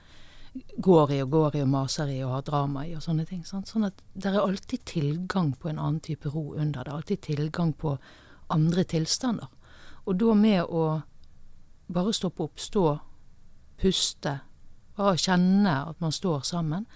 går 0.82 1.12
i 1.12 1.22
og 1.22 1.30
går 1.32 1.58
i 1.58 1.62
og 1.62 1.70
maser 1.70 2.10
i 2.12 2.22
og 2.24 2.32
har 2.32 2.46
drama 2.48 2.86
i 2.88 2.96
og 2.96 3.04
sånne 3.04 3.26
ting. 3.28 3.44
Sant? 3.46 3.70
Sånn 3.70 3.88
at 3.90 4.00
det 4.14 4.32
er 4.32 4.40
alltid 4.42 4.86
tilgang 4.88 5.52
på 5.60 5.70
en 5.70 5.80
annen 5.80 6.00
type 6.04 6.32
ro 6.34 6.54
under. 6.56 6.84
Det 6.84 6.92
er 6.92 6.96
alltid 6.96 7.22
tilgang 7.28 7.74
på 7.78 7.98
andre 8.54 8.88
tilstander. 8.88 9.52
Og 10.08 10.16
da 10.16 10.34
med 10.40 10.64
å 10.64 10.86
bare 11.92 12.16
stoppe 12.16 12.48
opp, 12.48 12.60
stå, 12.60 12.86
puste, 13.82 14.40
bare 14.98 15.20
kjenne 15.20 15.76
at 15.92 16.00
man 16.04 16.16
står 16.16 16.48
sammen, 16.48 16.88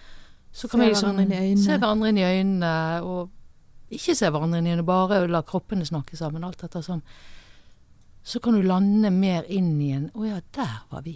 så 0.51 0.67
kan 0.67 0.81
vi 0.81 0.89
liksom 0.89 1.19
i 1.19 1.27
øynene. 1.27 1.63
se 1.63 1.77
hverandre 1.77 2.09
inn 2.11 2.19
i 2.19 2.25
øynene 2.27 2.73
og 3.07 3.29
ikke 3.91 4.15
se 4.17 4.29
hverandre 4.31 4.61
inn 4.61 4.69
i 4.69 4.73
øynene, 4.73 4.87
bare 4.87 5.25
la 5.27 5.43
kroppene 5.47 5.85
snakke 5.87 6.17
sammen, 6.19 6.45
alt 6.47 6.63
dette 6.63 6.81
sånn, 6.85 7.03
så 8.23 8.39
kan 8.43 8.55
du 8.55 8.61
lande 8.61 9.09
mer 9.13 9.47
inn 9.49 9.73
i 9.81 9.91
en 9.95 10.09
Å 10.13 10.27
ja, 10.27 10.39
der 10.53 10.81
var 10.91 11.01
vi. 11.05 11.15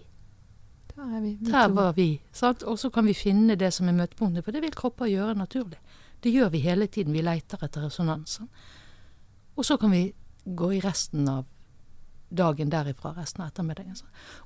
Der 0.95 1.03
er 1.03 1.21
vi. 1.21 1.35
vi 1.39 1.51
Der 1.51 1.69
var 1.69 1.93
vi. 1.93 2.09
Sant? 2.33 2.63
Og 2.63 2.79
så 2.81 2.89
kan 2.89 3.05
vi 3.05 3.13
finne 3.13 3.57
det 3.59 3.71
som 3.73 3.89
er 3.89 3.97
møtepunktet, 3.97 4.45
for 4.45 4.55
det 4.55 4.63
vil 4.63 4.73
kropper 4.73 5.11
gjøre 5.11 5.37
naturlig. 5.37 5.77
Det 6.23 6.33
gjør 6.33 6.49
vi 6.55 6.63
hele 6.63 6.87
tiden. 6.87 7.13
Vi 7.13 7.21
leter 7.21 7.61
etter 7.61 7.85
resonansen. 7.85 8.49
Og 9.55 9.65
så 9.65 9.77
kan 9.77 9.91
vi 9.91 10.07
gå 10.45 10.71
i 10.73 10.79
resten 10.81 11.27
av 11.29 11.45
dagen 12.35 12.71
derifra, 12.71 13.13
resten 13.15 13.43
av 13.43 13.51
ettermiddagen. 13.51 13.95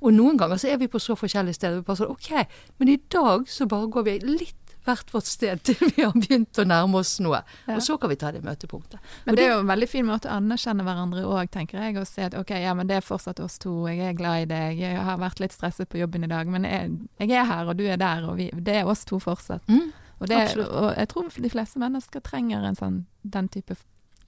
Og 0.03 0.13
noen 0.13 0.37
ganger 0.37 0.59
så 0.59 0.67
er 0.73 0.81
vi 0.81 0.89
på 0.91 0.99
så 1.01 1.15
forskjellige 1.17 1.57
steder. 1.57 1.79
Vi 1.79 1.87
bare 1.87 2.01
sånn, 2.01 2.11
ok, 2.11 2.31
Men 2.77 2.91
i 2.91 2.99
dag 3.11 3.47
så 3.47 3.65
bare 3.65 3.87
går 3.87 4.03
vi 4.03 4.19
litt 4.25 4.58
hvert 4.87 5.13
vårt 5.13 5.29
sted 5.29 5.61
til 5.67 5.77
vi 5.95 6.03
har 6.03 6.13
begynt 6.15 6.59
å 6.61 6.65
nærme 6.67 7.01
oss 7.01 7.17
noe. 7.23 7.41
Ja. 7.67 7.75
Og 7.77 7.83
så 7.85 7.97
kan 7.99 8.11
vi 8.11 8.17
ta 8.19 8.31
det 8.35 8.43
møtepunktet. 8.45 8.99
Men 9.25 9.37
det 9.37 9.45
er 9.45 9.53
jo 9.53 9.61
en 9.63 9.71
veldig 9.71 9.89
fin 9.91 10.07
måte 10.07 10.29
å 10.29 10.37
anerkjenne 10.39 10.85
hverandre 10.87 11.25
òg, 11.27 11.51
tenker 11.53 11.81
jeg. 11.83 11.97
Og 12.01 12.07
se 12.09 12.27
at 12.29 12.37
ok, 12.39 12.55
ja, 12.63 12.73
men 12.77 12.89
det 12.89 12.99
er 12.99 13.05
fortsatt 13.05 13.41
oss 13.43 13.59
to, 13.61 13.75
jeg 13.89 14.01
er 14.11 14.17
glad 14.17 14.45
i 14.45 14.49
deg, 14.49 14.83
jeg 14.83 15.05
har 15.09 15.21
vært 15.21 15.43
litt 15.43 15.55
stresset 15.55 15.91
på 15.91 16.01
jobben 16.01 16.25
i 16.25 16.31
dag, 16.31 16.49
men 16.49 16.67
jeg, 16.67 16.95
jeg 17.21 17.35
er 17.37 17.47
her, 17.49 17.69
og 17.69 17.79
du 17.79 17.85
er 17.87 18.01
der, 18.01 18.25
og 18.29 18.39
vi, 18.39 18.49
det 18.55 18.81
er 18.81 18.89
oss 18.89 19.05
to 19.09 19.21
fortsatt. 19.23 19.65
Mm. 19.69 19.91
Og, 20.19 20.27
det, 20.27 20.39
og 20.67 20.89
jeg 20.97 21.07
tror 21.13 21.29
de 21.31 21.51
fleste 21.53 21.79
mennesker 21.79 22.23
trenger 22.25 22.65
en 22.67 22.75
sånn, 22.75 22.99
den 23.23 23.47
type 23.51 23.77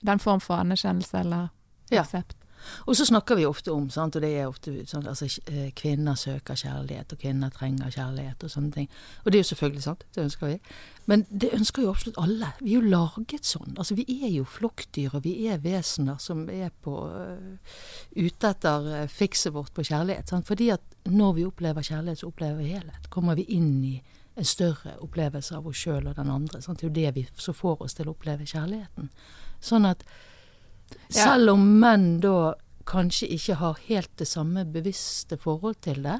den 0.01 0.19
form 0.19 0.39
for 0.41 0.55
anerkjennelse 0.61 1.19
eller 1.19 1.49
Ja. 1.91 2.05
Og 2.85 2.95
så 2.97 3.05
snakker 3.05 3.39
vi 3.39 3.45
ofte 3.45 3.73
om, 3.73 3.89
sant, 3.93 4.15
og 4.15 4.23
det 4.25 4.31
er 4.37 4.47
ofte 4.49 4.73
sånn, 4.89 5.07
altså 5.09 5.27
eh, 5.51 5.69
kvinner 5.77 6.17
søker 6.19 6.57
kjærlighet, 6.59 7.13
og 7.13 7.21
kvinner 7.21 7.53
trenger 7.53 7.93
kjærlighet 7.93 8.43
og 8.45 8.53
sånne 8.53 8.71
ting. 8.75 8.89
Og 9.23 9.31
det 9.31 9.39
er 9.39 9.45
jo 9.45 9.49
selvfølgelig 9.51 9.85
sant, 9.85 10.05
det 10.15 10.25
ønsker 10.25 10.51
vi. 10.51 10.57
Men 11.09 11.25
det 11.29 11.49
ønsker 11.55 11.83
jo 11.83 11.91
absolutt 11.91 12.19
alle. 12.21 12.51
Vi 12.61 12.75
er 12.75 12.79
jo 12.79 12.91
laget 12.93 13.47
sånn. 13.47 13.73
Altså 13.75 13.97
vi 13.97 14.05
er 14.21 14.29
jo 14.31 14.45
flokkdyr, 14.47 15.17
og 15.17 15.25
vi 15.25 15.35
er 15.51 15.61
vesener 15.63 16.21
som 16.21 16.45
er 16.49 16.69
på 16.85 16.93
uh, 17.09 17.75
ute 18.15 18.51
etter 18.53 18.87
uh, 18.87 19.03
fikset 19.09 19.55
vårt 19.55 19.73
på 19.75 19.85
kjærlighet. 19.89 20.31
Sant? 20.31 20.47
Fordi 20.47 20.69
at 20.75 20.97
når 21.09 21.37
vi 21.39 21.45
opplever 21.49 21.85
kjærlighet, 21.85 22.21
så 22.21 22.29
opplever 22.29 22.61
vi 22.61 22.75
helhet. 22.75 23.09
Kommer 23.13 23.39
vi 23.39 23.47
inn 23.57 23.73
i 23.83 23.95
en 24.39 24.47
større 24.47 24.95
opplevelse 25.03 25.57
av 25.57 25.67
oss 25.67 25.81
sjøl 25.81 26.07
og 26.07 26.15
den 26.15 26.31
andre. 26.31 26.61
Sant? 26.61 26.79
Det 26.79 26.87
er 26.87 26.91
jo 26.91 26.97
det 26.99 27.15
vi, 27.17 27.27
så 27.35 27.55
får 27.55 27.81
oss 27.87 27.97
til 27.97 28.07
å 28.07 28.15
oppleve 28.15 28.47
kjærligheten. 28.47 29.09
Sånn 29.61 29.89
at. 29.89 30.05
Selv 31.09 31.55
om 31.55 31.65
menn 31.81 32.19
da 32.23 32.53
kanskje 32.87 33.29
ikke 33.35 33.57
har 33.61 33.81
helt 33.87 34.11
det 34.19 34.27
samme 34.27 34.65
bevisste 34.65 35.37
forhold 35.39 35.77
til 35.85 36.01
det, 36.05 36.19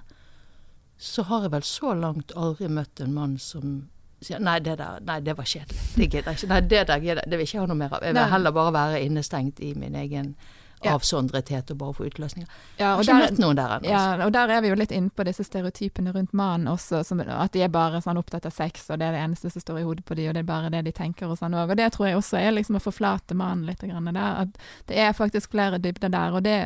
så 1.01 1.25
har 1.29 1.47
jeg 1.47 1.53
vel 1.55 1.65
så 1.65 1.95
langt 1.97 2.33
aldri 2.37 2.69
møtt 2.69 3.01
en 3.01 3.15
mann 3.15 3.37
som 3.41 3.89
sier 4.21 4.41
nei, 4.43 4.59
det 4.61 4.75
der, 4.77 4.99
nei, 5.05 5.17
det 5.25 5.33
var 5.37 5.47
kjedelig. 5.49 5.81
Det 5.95 6.07
gidder 6.07 6.29
jeg 6.29 6.39
ikke. 6.39 6.49
Nei, 6.51 6.59
det 6.61 6.81
der 6.87 6.99
gidder 7.01 7.23
jeg. 7.23 7.31
Det 7.31 7.37
vil 7.39 7.45
jeg 7.45 7.49
ikke 7.49 7.63
ha 7.63 7.69
noe 7.71 7.79
mer 7.79 7.95
av. 7.95 8.03
Jeg 8.05 8.17
vil 8.17 8.33
heller 8.35 8.53
bare 8.53 8.73
være 8.75 8.99
innestengt 9.07 9.61
i 9.65 9.71
min 9.73 9.97
egen 9.97 10.35
Ja. 10.83 10.95
avsondrethet 10.95 11.71
og 11.71 11.77
bare 11.77 11.93
få 11.93 12.05
utløsninger. 12.09 12.49
Ja, 12.79 12.95
og 12.97 13.05
der, 13.05 13.27
der 13.53 13.67
altså. 13.67 13.89
ja, 13.91 14.25
og 14.25 14.33
der 14.33 14.49
er 14.49 14.61
vi 14.61 14.71
jo 14.71 14.77
litt 14.79 14.91
inne 14.91 15.09
på 15.13 15.23
disse 15.27 15.43
stereotypene 15.45 16.11
rundt 16.11 16.33
mannen 16.33 16.67
også, 16.67 17.03
som, 17.05 17.21
at 17.21 17.53
de 17.53 17.61
er 17.61 17.69
bare 17.69 18.01
sånn 18.01 18.17
opptatt 18.17 18.47
av 18.49 18.55
sex, 18.55 18.87
og 18.89 18.97
det 18.97 19.05
er 19.05 19.17
det 19.17 19.21
eneste 19.21 19.51
som 19.53 19.61
står 19.61 19.81
i 19.81 19.85
hodet 19.85 20.05
på 20.05 20.17
de, 20.17 20.27
og 20.29 20.33
det 20.33 20.41
er 20.41 20.49
bare 20.49 20.73
det 20.73 20.81
de 20.87 20.95
tenker 20.97 21.29
og 21.29 21.37
sånn 21.37 21.53
òg. 21.53 21.75
Og 21.75 21.77
det 21.77 21.91
tror 21.93 22.09
jeg 22.09 22.17
også 22.17 22.41
er 22.41 22.55
liksom 22.55 22.79
å 22.79 22.83
forflate 22.83 23.37
mannen 23.37 23.69
litt 23.69 23.85
grann 23.85 24.09
der. 24.09 24.47
At 24.47 24.57
det 24.89 24.97
er 24.97 25.13
faktisk 25.13 25.53
flere 25.53 25.77
dybder 25.77 26.09
der. 26.09 26.33
Og 26.33 26.43
det, 26.43 26.57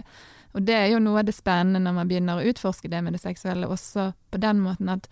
og 0.56 0.64
det 0.64 0.80
er 0.80 0.90
jo 0.94 1.04
noe 1.04 1.20
av 1.20 1.28
det 1.28 1.36
spennende 1.36 1.84
når 1.84 2.00
man 2.00 2.12
begynner 2.12 2.40
å 2.40 2.52
utforske 2.52 2.92
det 2.92 3.04
med 3.04 3.18
det 3.18 3.24
seksuelle, 3.26 3.68
også 3.68 4.14
på 4.32 4.42
den 4.42 4.64
måten 4.64 4.96
at 4.96 5.10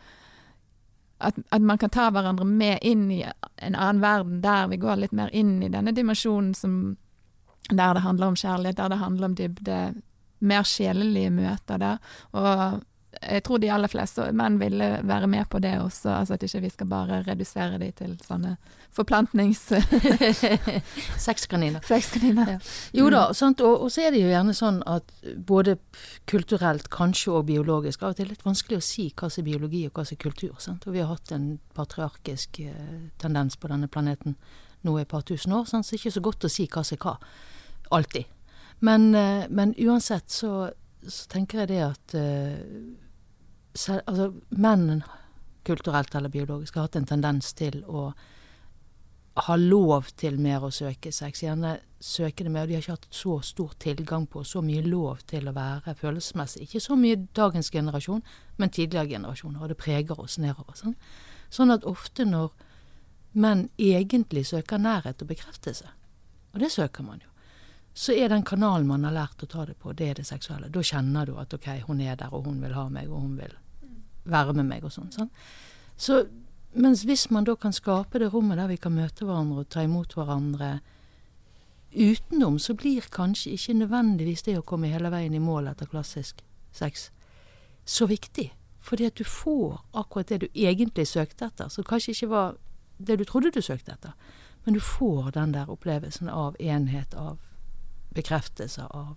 at, 1.23 1.37
at 1.55 1.61
man 1.61 1.77
kan 1.77 1.89
ta 1.89 2.09
hverandre 2.11 2.45
med 2.45 2.79
inn 2.81 3.05
i 3.11 3.21
en 3.23 3.75
annen 3.75 4.01
verden, 4.01 4.41
der 4.43 4.67
vi 4.67 4.77
går 4.81 4.99
litt 4.99 5.13
mer 5.15 5.29
inn 5.31 5.61
i 5.63 5.69
denne 5.71 5.93
dimensjonen 5.95 6.53
som 6.57 6.97
der 7.69 7.93
det 7.93 8.03
handler 8.03 8.27
om 8.27 8.35
kjærlighet, 8.35 8.77
der 8.77 8.87
det 8.87 8.97
handler 8.97 9.29
om 9.29 9.35
dybde, 9.35 9.77
mer 10.43 10.65
sjelelige 10.67 11.29
møter 11.31 11.79
der. 11.79 11.97
Og 12.31 12.81
jeg 13.21 13.43
tror 13.45 13.59
de 13.61 13.69
aller 13.71 13.91
fleste 13.91 14.25
menn 14.35 14.57
ville 14.59 14.87
være 15.05 15.27
med 15.29 15.45
på 15.49 15.59
det 15.63 15.73
også, 15.79 16.09
altså 16.17 16.35
at 16.35 16.43
ikke 16.43 16.61
vi 16.63 16.71
skal 16.73 16.89
bare 16.89 17.21
redusere 17.27 17.77
de 17.81 17.91
til 17.95 18.15
sånne 18.25 18.55
forplantnings... 18.93 19.61
Sexkaniner. 21.87 22.57
Jo 22.97 23.09
da, 23.13 23.25
sant? 23.37 23.61
Og, 23.61 23.85
og 23.85 23.93
så 23.93 24.07
er 24.07 24.15
det 24.15 24.23
jo 24.23 24.31
gjerne 24.31 24.55
sånn 24.57 24.81
at 24.89 25.13
både 25.47 25.77
kulturelt, 26.29 26.89
kanskje 26.93 27.37
og 27.37 27.47
biologisk, 27.49 28.03
av 28.03 28.13
og 28.13 28.19
til 28.19 28.27
er 28.27 28.33
litt 28.33 28.45
vanskelig 28.45 28.81
å 28.81 28.85
si 28.89 29.07
hva 29.13 29.29
som 29.29 29.43
er 29.43 29.49
biologi 29.51 29.85
og 29.87 29.95
hva 29.95 30.07
som 30.07 30.17
er 30.17 30.23
kultur. 30.25 30.53
Sant? 30.63 30.87
Og 30.87 30.97
vi 30.97 31.03
har 31.03 31.11
hatt 31.13 31.33
en 31.35 31.47
patriarkisk 31.77 32.61
eh, 32.65 33.09
tendens 33.21 33.57
på 33.57 33.71
denne 33.71 33.89
planeten 33.91 34.37
nå 34.83 34.97
i 34.97 35.05
et 35.05 35.09
par 35.09 35.23
tusen 35.23 35.53
år, 35.55 35.67
sant? 35.69 35.85
så 35.85 35.93
det 35.93 36.01
er 36.01 36.03
ikke 36.03 36.17
så 36.19 36.27
godt 36.29 36.47
å 36.49 36.51
si 36.51 36.67
hva 36.67 36.83
som 36.85 36.97
er 36.97 37.05
hva. 37.05 37.17
Alltid. 37.93 38.25
Men, 38.83 39.15
eh, 39.15 39.45
men 39.49 39.73
uansett 39.77 40.29
så, 40.29 40.71
så 41.07 41.27
tenker 41.31 41.63
jeg 41.63 41.71
det 41.71 41.81
at 41.85 42.15
eh, 42.19 43.97
altså, 44.07 44.31
menn 44.49 45.03
kulturelt 45.63 46.15
eller 46.15 46.29
biologisk 46.33 46.75
har 46.75 46.89
hatt 46.89 46.97
en 46.99 47.07
tendens 47.07 47.53
til 47.55 47.83
å 47.87 48.09
ha 49.47 49.55
lov 49.57 50.11
til 50.19 50.37
mer 50.41 50.65
å 50.67 50.71
søke 50.73 51.11
sex. 51.15 51.41
Gjerne 51.41 51.77
søke 52.03 52.45
det 52.45 52.51
mer. 52.53 52.67
De 52.67 52.75
har 52.75 52.83
ikke 52.83 52.97
hatt 52.97 53.07
så 53.09 53.39
stor 53.41 53.71
tilgang 53.81 54.27
på, 54.29 54.43
så 54.45 54.61
mye 54.61 54.83
lov 54.85 55.23
til 55.29 55.47
å 55.49 55.55
være 55.55 55.95
følelsesmessig. 55.97 56.67
Ikke 56.67 56.83
så 56.83 56.97
mye 56.99 57.23
dagens 57.33 57.71
generasjon, 57.73 58.21
men 58.57 58.73
tidligere 58.73 59.15
generasjoner. 59.15 59.63
Og 59.63 59.73
det 59.73 59.79
preger 59.81 60.21
oss 60.21 60.37
nedover. 60.37 60.77
Sånn, 60.77 60.93
sånn 61.49 61.73
at 61.73 61.87
ofte 61.89 62.27
når 62.29 62.51
menn 63.33 63.67
egentlig 63.81 64.45
søker 64.51 64.77
nærhet 64.77 65.23
og 65.23 65.31
bekreftelse, 65.31 65.89
og 66.53 66.61
det 66.61 66.69
søker 66.69 67.05
man 67.05 67.23
jo, 67.23 67.32
så 67.93 68.13
er 68.13 68.29
den 68.29 68.43
kanalen 68.43 68.87
man 68.89 69.03
har 69.05 69.13
lært 69.13 69.43
å 69.43 69.49
ta 69.49 69.65
det 69.69 69.75
på, 69.81 69.93
det 69.93 70.07
er 70.09 70.15
det 70.21 70.25
seksuelle. 70.25 70.71
Da 70.73 70.81
kjenner 70.81 71.29
du 71.29 71.35
at 71.37 71.53
ok, 71.53 71.67
hun 71.87 72.01
er 72.01 72.17
der, 72.17 72.33
og 72.33 72.47
hun 72.47 72.61
vil 72.63 72.73
ha 72.73 72.87
meg, 72.89 73.11
og 73.11 73.21
hun 73.21 73.35
vil 73.37 73.53
være 74.23 74.55
med 74.57 74.65
meg 74.65 74.87
og 74.87 74.93
sånn. 74.95 75.11
sånn. 75.13 75.29
Så 75.97 76.23
mens 76.73 77.03
hvis 77.05 77.27
man 77.29 77.45
da 77.45 77.55
kan 77.55 77.75
skape 77.75 78.19
det 78.19 78.31
rommet 78.33 78.57
der 78.57 78.71
vi 78.71 78.79
kan 78.81 78.95
møte 78.95 79.27
hverandre 79.27 79.61
og 79.61 79.69
ta 79.69 79.83
imot 79.85 80.15
hverandre 80.17 80.79
utenom, 81.93 82.57
så 82.59 82.73
blir 82.73 83.05
kanskje 83.13 83.53
ikke 83.53 83.77
nødvendigvis 83.83 84.41
det 84.47 84.57
å 84.57 84.65
komme 84.65 84.89
hele 84.89 85.11
veien 85.13 85.35
i 85.37 85.43
mål 85.43 85.69
etter 85.69 85.91
klassisk 85.91 86.41
sex 86.73 87.11
så 87.85 88.07
viktig. 88.09 88.49
Fordi 88.83 89.05
at 89.05 89.15
du 89.15 89.23
får 89.23 89.77
akkurat 89.93 90.27
det 90.27 90.41
du 90.41 90.47
egentlig 90.53 91.07
søkte 91.07 91.45
etter, 91.45 91.69
som 91.69 91.85
kanskje 91.85 92.11
ikke 92.11 92.31
var 92.33 92.55
det 92.97 93.19
du 93.19 93.23
trodde 93.23 93.51
du 93.53 93.61
søkte 93.61 93.93
etter. 93.93 94.17
Men 94.65 94.73
du 94.73 94.79
får 94.79 95.31
den 95.37 95.53
der 95.53 95.69
opplevelsen 95.69 96.29
av 96.29 96.55
enhet, 96.59 97.13
av 97.13 97.37
bekreftelse, 98.15 98.87
av 98.89 99.15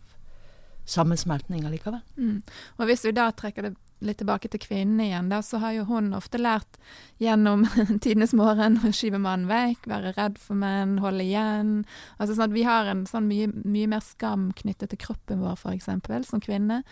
sammensmeltning 0.87 1.67
allikevel. 1.67 2.01
Mm. 2.17 2.41
Og 2.79 2.89
hvis 2.89 3.05
vi 3.07 3.15
da 3.17 3.31
trekker 3.35 3.67
det 3.67 3.75
litt 4.05 4.19
tilbake 4.21 4.49
til 4.53 4.61
kvinnen 4.61 5.01
igjen, 5.01 5.31
da, 5.33 5.39
så 5.43 5.59
har 5.63 5.73
jo 5.73 5.87
hun 5.89 6.11
ofte 6.15 6.39
lært 6.39 6.77
gjennom 7.23 7.65
tidenes 8.05 8.35
morgen 8.37 8.77
å 8.85 8.91
skyve 8.95 9.19
mannen 9.23 9.49
vekk, 9.49 9.87
være 9.89 10.13
redd 10.19 10.37
for 10.41 10.59
menn, 10.61 10.99
holde 11.01 11.25
igjen. 11.25 11.71
Altså 12.19 12.37
sånn 12.37 12.51
at 12.51 12.57
Vi 12.57 12.67
har 12.69 12.91
en 12.93 13.07
sånn 13.09 13.29
mye, 13.31 13.49
mye 13.65 13.89
mer 13.91 14.05
skam 14.05 14.51
knyttet 14.59 14.93
til 14.93 15.01
kroppen 15.01 15.41
vår, 15.41 15.63
eksempel, 15.73 16.27
som 16.29 16.43
kvinne. 16.45 16.83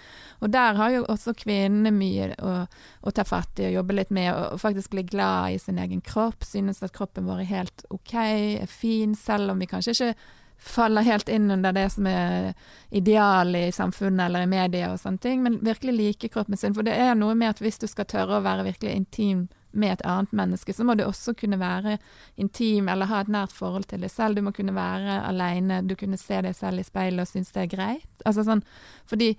Og 0.40 0.54
der 0.54 0.80
har 0.80 0.94
jo 0.96 1.04
også 1.12 1.36
kvinnene 1.44 1.92
mye 1.94 2.30
å, 2.40 2.54
å 3.04 3.14
ta 3.14 3.26
fatt 3.28 3.60
i 3.60 3.68
og 3.68 3.82
jobbe 3.82 3.98
litt 4.00 4.14
med, 4.14 4.32
og 4.32 4.62
faktisk 4.64 4.96
bli 4.96 5.04
glad 5.06 5.58
i 5.58 5.60
sin 5.60 5.78
egen 5.82 6.00
kropp, 6.04 6.46
synes 6.48 6.82
at 6.82 6.96
kroppen 6.96 7.28
vår 7.28 7.44
er 7.44 7.52
helt 7.52 7.84
OK, 7.92 8.16
er 8.16 8.70
fin, 8.70 9.12
selv 9.18 9.52
om 9.52 9.60
vi 9.60 9.68
kanskje 9.68 9.94
ikke 9.98 10.14
faller 10.64 11.02
helt 11.02 11.28
inn 11.28 11.50
under 11.50 11.72
det 11.72 11.90
som 11.92 12.06
er 12.08 12.54
idealet 12.90 13.68
i 13.68 13.72
samfunnet 13.72 14.26
eller 14.26 14.46
i 14.46 14.48
media 14.48 14.92
og 14.92 15.00
sånne 15.00 15.20
ting, 15.20 15.42
men 15.44 15.58
virkelig 15.64 15.92
like 15.98 16.30
kroppen 16.32 16.56
sin. 16.56 16.74
For 16.76 16.86
det 16.86 16.94
er 16.96 17.12
noe 17.18 17.34
med 17.36 17.52
at 17.52 17.60
hvis 17.60 17.78
du 17.82 17.86
skal 17.90 18.08
tørre 18.08 18.38
å 18.38 18.44
være 18.44 18.64
virkelig 18.70 18.94
intim 18.96 19.46
med 19.74 19.92
et 19.92 20.04
annet 20.06 20.32
menneske, 20.32 20.72
så 20.72 20.86
må 20.86 20.94
du 20.94 21.04
også 21.04 21.34
kunne 21.36 21.58
være 21.60 21.98
intim 22.40 22.88
eller 22.88 23.10
ha 23.10 23.20
et 23.20 23.32
nært 23.32 23.52
forhold 23.52 23.88
til 23.90 24.06
deg 24.06 24.12
selv. 24.12 24.38
Du 24.38 24.46
må 24.46 24.54
kunne 24.56 24.76
være 24.76 25.18
aleine, 25.26 25.82
du 25.82 25.96
kunne 26.00 26.18
se 26.20 26.40
deg 26.46 26.56
selv 26.56 26.80
i 26.80 26.86
speilet 26.86 27.26
og 27.26 27.32
synes 27.32 27.52
det 27.52 27.66
er 27.66 27.74
greit. 27.74 28.24
Altså 28.24 28.46
sånn, 28.46 28.64
fordi 29.10 29.34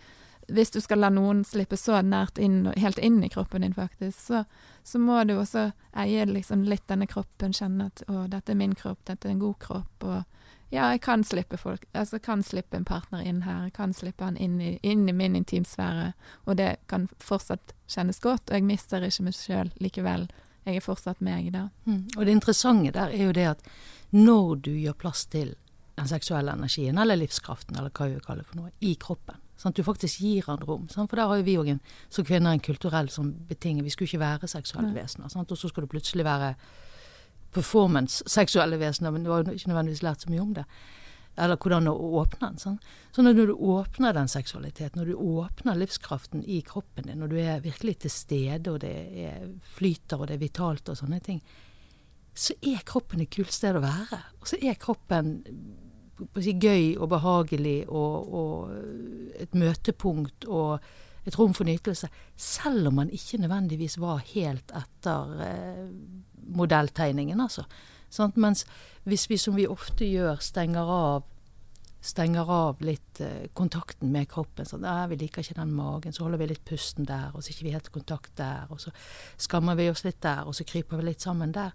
hvis 0.47 0.75
du 0.75 0.79
skal 0.83 1.01
la 1.01 1.09
noen 1.09 1.41
slippe 1.47 1.77
så 1.79 2.03
nært 2.05 2.37
inn, 2.37 2.67
helt 2.77 2.99
inn 3.01 3.23
i 3.25 3.31
kroppen 3.33 3.65
din, 3.65 3.73
faktisk, 3.73 4.19
så, 4.19 4.43
så 4.85 5.01
må 5.01 5.23
du 5.25 5.39
også 5.39 5.71
eie 5.97 6.27
liksom 6.29 6.67
litt 6.69 6.85
denne 6.91 7.07
kroppen, 7.09 7.55
kjenne 7.55 7.89
at 7.89 8.03
å, 8.11 8.27
dette 8.29 8.53
er 8.53 8.59
min 8.59 8.75
kropp, 8.77 9.01
dette 9.09 9.25
er 9.25 9.33
en 9.33 9.41
god 9.41 9.57
kropp, 9.63 10.05
og 10.05 10.44
ja, 10.75 10.89
jeg 10.91 11.01
kan 11.05 11.23
slippe 11.23 11.57
folk, 11.59 11.85
altså 11.95 12.19
kan 12.19 12.43
slippe 12.43 12.77
en 12.77 12.87
partner 12.87 13.23
inn 13.23 13.43
her, 13.45 13.67
jeg 13.69 13.75
kan 13.77 13.93
slippe 13.95 14.25
han 14.27 14.37
inn 14.41 14.57
i, 14.61 14.73
inn 14.83 15.05
i 15.09 15.15
min 15.15 15.37
intimsfære, 15.39 16.11
og 16.45 16.57
det 16.59 16.75
kan 16.91 17.07
fortsatt 17.23 17.75
kjennes 17.91 18.19
godt, 18.23 18.49
og 18.49 18.57
jeg 18.57 18.67
mister 18.67 19.05
ikke 19.05 19.27
meg 19.27 19.37
sjøl 19.37 19.71
likevel. 19.83 20.27
Jeg 20.65 20.79
er 20.79 20.83
fortsatt 20.83 21.21
meg 21.21 21.51
da. 21.53 21.67
Mm. 21.85 22.07
Og 22.17 22.25
det 22.25 22.33
interessante 22.33 22.91
der 22.95 23.13
er 23.13 23.27
jo 23.27 23.33
det 23.37 23.45
at 23.51 23.67
når 24.15 24.55
du 24.65 24.71
gjør 24.73 24.97
plass 24.97 25.27
til 25.29 25.53
den 25.95 26.09
seksuelle 26.09 26.55
energien, 26.57 26.97
eller 26.99 27.19
livskraften, 27.19 27.77
eller 27.77 27.93
hva 27.93 28.09
vi 28.09 28.21
kaller 28.23 28.43
det 28.43 28.49
for 28.49 28.59
noe, 28.59 28.73
i 28.83 28.95
kroppen, 28.99 29.37
sånn 29.55 29.71
at 29.71 29.77
du 29.79 29.85
faktisk 29.87 30.23
gir 30.25 30.49
han 30.49 30.65
rom. 30.65 30.89
Sånn? 30.91 31.07
For 31.07 31.21
der 31.21 31.29
har 31.29 31.39
jo 31.39 31.45
vi 31.47 31.55
òg 31.61 31.71
som 32.11 32.27
kvinner 32.27 32.51
en 32.51 32.63
kulturell 32.63 33.07
sånn 33.13 33.31
betinget 33.47 33.85
Vi 33.85 33.93
skulle 33.93 34.09
ikke 34.09 34.25
være 34.25 34.49
seksuelle 34.51 34.91
vesener. 34.95 35.31
Sånn? 35.31 35.47
Og 35.47 35.59
så 35.59 35.71
skal 35.71 35.85
du 35.85 35.93
plutselig 35.93 36.25
være 36.27 36.55
performance-seksuelle 37.55 38.79
vesener, 38.81 39.13
men 39.15 39.25
du 39.25 39.31
har 39.31 39.47
ikke 39.47 39.71
nødvendigvis 39.71 40.03
lært 40.05 40.25
så 40.25 40.31
mye 40.33 40.43
om 40.43 40.53
det. 40.57 40.65
Eller 41.35 41.59
hvordan 41.59 41.89
å 41.91 41.95
åpne 42.21 42.49
den. 42.49 42.59
Sånn. 42.61 42.77
Så 43.15 43.23
når 43.23 43.39
du 43.49 43.53
åpner 43.53 44.15
den 44.15 44.29
seksualiteten, 44.31 45.01
når 45.01 45.11
du 45.11 45.23
åpner 45.41 45.79
livskraften 45.79 46.45
i 46.47 46.61
kroppen 46.67 47.09
din, 47.09 47.19
når 47.19 47.33
du 47.33 47.39
er 47.41 47.63
virkelig 47.63 47.97
til 48.05 48.13
stede, 48.13 48.71
og 48.71 48.79
det 48.85 48.93
er 49.25 49.49
flyter, 49.75 50.21
og 50.21 50.29
det 50.29 50.37
er 50.37 50.45
vitalt 50.45 50.91
og 50.91 50.99
sånne 50.99 51.19
ting, 51.23 51.41
så 52.35 52.55
er 52.67 52.83
kroppen 52.87 53.23
et 53.23 53.31
kult 53.31 53.51
sted 53.55 53.75
å 53.75 53.83
være. 53.83 54.21
Og 54.41 54.47
så 54.51 54.59
er 54.59 54.79
kroppen 54.79 55.35
si, 56.39 56.55
gøy 56.55 56.95
og 56.99 57.09
behagelig 57.11 57.77
og, 57.87 58.35
og 58.39 59.39
et 59.43 59.55
møtepunkt 59.55 60.47
og 60.47 60.83
et 61.25 61.37
rom 61.39 61.53
for 61.53 61.67
nytelse. 61.67 62.09
Selv 62.37 62.87
om 62.87 62.99
man 63.01 63.09
ikke 63.09 63.41
nødvendigvis 63.41 63.99
var 64.01 64.23
helt 64.33 64.71
etter 64.75 65.37
eh, 65.45 65.85
modelltegningen, 66.55 67.41
altså. 67.41 67.65
Sant? 68.09 68.37
Mens 68.37 68.65
hvis 69.03 69.29
vi 69.29 69.37
som 69.37 69.55
vi 69.57 69.67
ofte 69.67 70.05
gjør, 70.05 70.37
stenger 70.43 70.91
av 70.91 71.23
stenger 72.05 72.49
av 72.51 72.81
litt 72.85 73.19
eh, 73.23 73.47
kontakten 73.57 74.11
med 74.13 74.29
kroppen. 74.29 74.65
sånn, 74.65 74.85
eh, 74.85 75.07
'Vi 75.07 75.15
liker 75.15 75.41
ikke 75.41 75.57
den 75.57 75.73
magen.' 75.73 76.13
Så 76.13 76.23
holder 76.23 76.37
vi 76.37 76.47
litt 76.47 76.65
pusten 76.65 77.05
der, 77.05 77.31
og 77.33 77.41
så 77.41 77.49
ikke 77.49 77.63
vi 77.63 77.71
helt 77.71 77.87
i 77.87 77.97
kontakt 77.97 78.35
der. 78.35 78.67
Og 78.69 78.79
så 78.79 78.91
skammer 79.37 79.75
vi 79.75 79.89
oss 79.89 80.03
litt 80.03 80.21
der, 80.21 80.45
og 80.45 80.53
så 80.53 80.63
kryper 80.63 80.97
vi 80.97 81.03
litt 81.03 81.21
sammen 81.21 81.51
der. 81.51 81.71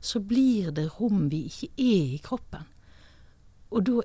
Så 0.00 0.20
blir 0.20 0.72
det 0.72 1.00
rom 1.00 1.28
vi 1.28 1.46
ikke 1.46 1.70
er 1.78 2.14
i 2.14 2.20
kroppen. 2.22 2.66
Og 3.70 3.84
da 3.84 4.00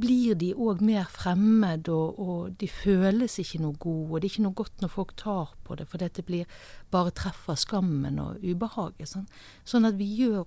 blir 0.00 0.36
de 0.38 0.50
òg 0.54 0.82
mer 0.84 1.08
fremmed, 1.10 1.88
og, 1.88 2.20
og, 2.20 2.52
de 2.60 2.68
føles 2.70 3.38
ikke 3.42 3.60
noe 3.62 3.78
gode. 3.80 4.06
Og 4.10 4.20
det 4.20 4.28
er 4.28 4.34
ikke 4.34 4.46
noe 4.46 4.58
godt 4.60 4.84
når 4.84 4.92
folk 4.94 5.16
tar 5.20 5.54
på 5.66 5.76
det, 5.78 5.88
for 5.90 6.02
dette 6.02 6.24
blir 6.26 6.60
bare 6.92 7.14
treffer 7.16 7.58
skammen 7.58 8.20
og 8.22 8.44
ubehaget. 8.44 9.10
Sånn, 9.10 9.26
sånn 9.64 9.88
at 9.88 9.98
vi 10.00 10.08
gjør 10.22 10.44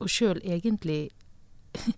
oss 0.00 0.16
sjøl 0.16 0.40
egentlig 0.44 1.10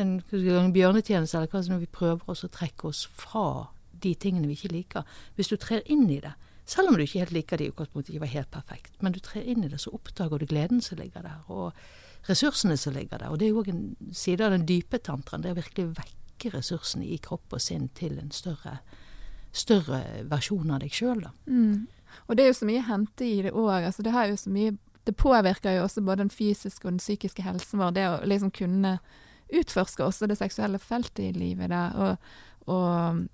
en, 0.00 0.18
en 0.20 0.74
bjørnetjeneste, 0.74 1.38
eller 1.38 1.52
hva 1.52 1.64
som 1.64 1.76
når 1.76 1.86
vi 1.86 1.94
prøver 2.00 2.34
oss 2.34 2.44
å 2.46 2.52
trekke 2.52 2.90
oss 2.90 3.06
fra 3.18 3.68
de 3.98 4.14
tingene 4.14 4.50
vi 4.50 4.58
ikke 4.58 4.74
liker. 4.74 5.16
Hvis 5.38 5.50
du 5.50 5.56
trer 5.58 5.82
inn 5.90 6.06
i 6.10 6.20
det, 6.22 6.34
selv 6.68 6.90
om 6.90 6.98
du 6.98 7.02
ikke 7.02 7.22
helt 7.22 7.32
liker 7.32 7.58
det 7.58 7.68
i 7.68 7.72
utgangspunktet, 7.72 8.12
ikke 8.12 8.26
var 8.26 8.34
helt 8.34 8.50
perfekt, 8.52 8.92
men 9.00 9.14
du 9.14 9.22
trer 9.24 9.46
inn 9.48 9.64
i 9.64 9.70
det, 9.72 9.80
så 9.80 9.94
oppdager 9.96 10.42
du 10.42 10.50
gleden 10.50 10.82
som 10.84 11.00
ligger 11.00 11.24
der, 11.24 11.40
og 11.48 11.72
ressursene 12.28 12.76
som 12.76 12.92
ligger 12.92 13.22
der. 13.22 13.32
Og 13.32 13.40
det 13.40 13.48
er 13.48 13.54
jo 13.54 13.62
òg 13.62 13.70
en 13.72 13.82
side 14.12 14.44
av 14.44 14.52
den 14.52 14.66
dype 14.68 15.00
tantraen, 15.00 15.42
det 15.44 15.54
er 15.54 15.60
virkelig 15.62 15.88
virkelig 15.96 16.17
vekke 16.38 16.56
ressursene 16.56 17.04
i 17.04 17.18
kropp 17.18 17.52
og 17.52 17.60
sinn 17.60 17.88
til 17.94 18.18
en 18.18 18.30
større, 18.30 18.78
større 19.52 20.24
versjon 20.28 20.70
av 20.70 20.80
deg 20.80 20.92
sjøl, 20.92 21.22
da. 21.22 21.32
Mm. 21.46 21.88
Og 22.28 22.36
det 22.36 22.44
er 22.44 22.48
jo 22.48 22.58
så 22.58 22.66
mye 22.66 22.82
å 22.82 22.88
hente 22.88 23.24
i 23.24 23.42
det 23.42 23.52
òg. 23.52 23.84
Altså, 23.84 24.02
det, 24.02 24.12
har 24.12 24.28
jo 24.28 24.36
så 24.36 24.50
mye, 24.50 24.76
det 25.04 25.16
påvirker 25.16 25.76
jo 25.76 25.84
også 25.84 26.02
både 26.02 26.24
den 26.24 26.30
fysiske 26.30 26.86
og 26.86 26.94
den 26.94 27.02
psykiske 27.02 27.42
helsen 27.42 27.80
vår, 27.80 27.90
det 27.96 28.06
å 28.08 28.20
liksom 28.24 28.50
kunne 28.50 28.98
utforske 29.48 30.04
også 30.04 30.28
det 30.28 30.38
seksuelle 30.38 30.78
feltet 30.78 31.24
i 31.24 31.32
livet. 31.32 31.70
der. 31.70 31.96
Og, 31.96 32.16
og, 32.68 33.26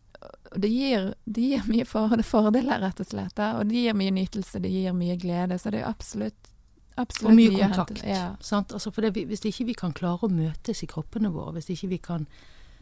det, 0.56 0.68
gir, 0.68 1.14
det, 1.24 1.40
gir, 1.40 1.68
mye 1.68 1.84
for, 1.84 2.14
fordeler, 2.22 2.80
rett 2.80 3.00
og 3.00 3.06
slett. 3.06 3.38
Og 3.38 3.66
det 3.70 3.86
gir 3.86 3.98
mye 3.98 4.14
nytelse, 4.14 4.62
det 4.62 4.72
gir 4.72 4.94
mye 4.96 5.16
glede. 5.20 5.58
Så 5.58 5.70
det 5.74 5.82
er 5.82 5.90
absolutt, 5.90 6.50
absolutt 6.96 7.30
Og 7.30 7.38
mye 7.38 7.54
mye 7.54 7.70
kontakt. 7.70 8.02
Ja. 8.06 8.34
Sant? 8.40 8.74
Altså, 8.74 8.90
det, 9.02 9.14
hvis 9.14 9.46
ikke 9.46 9.70
vi 9.70 9.78
kan 9.78 9.94
klare 9.94 10.26
å 10.26 10.32
møtes 10.32 10.82
i 10.82 10.90
kroppene 10.90 11.30
våre, 11.34 11.58
hvis 11.58 11.72
ikke 11.74 11.92
vi 11.94 12.02
kan 12.10 12.28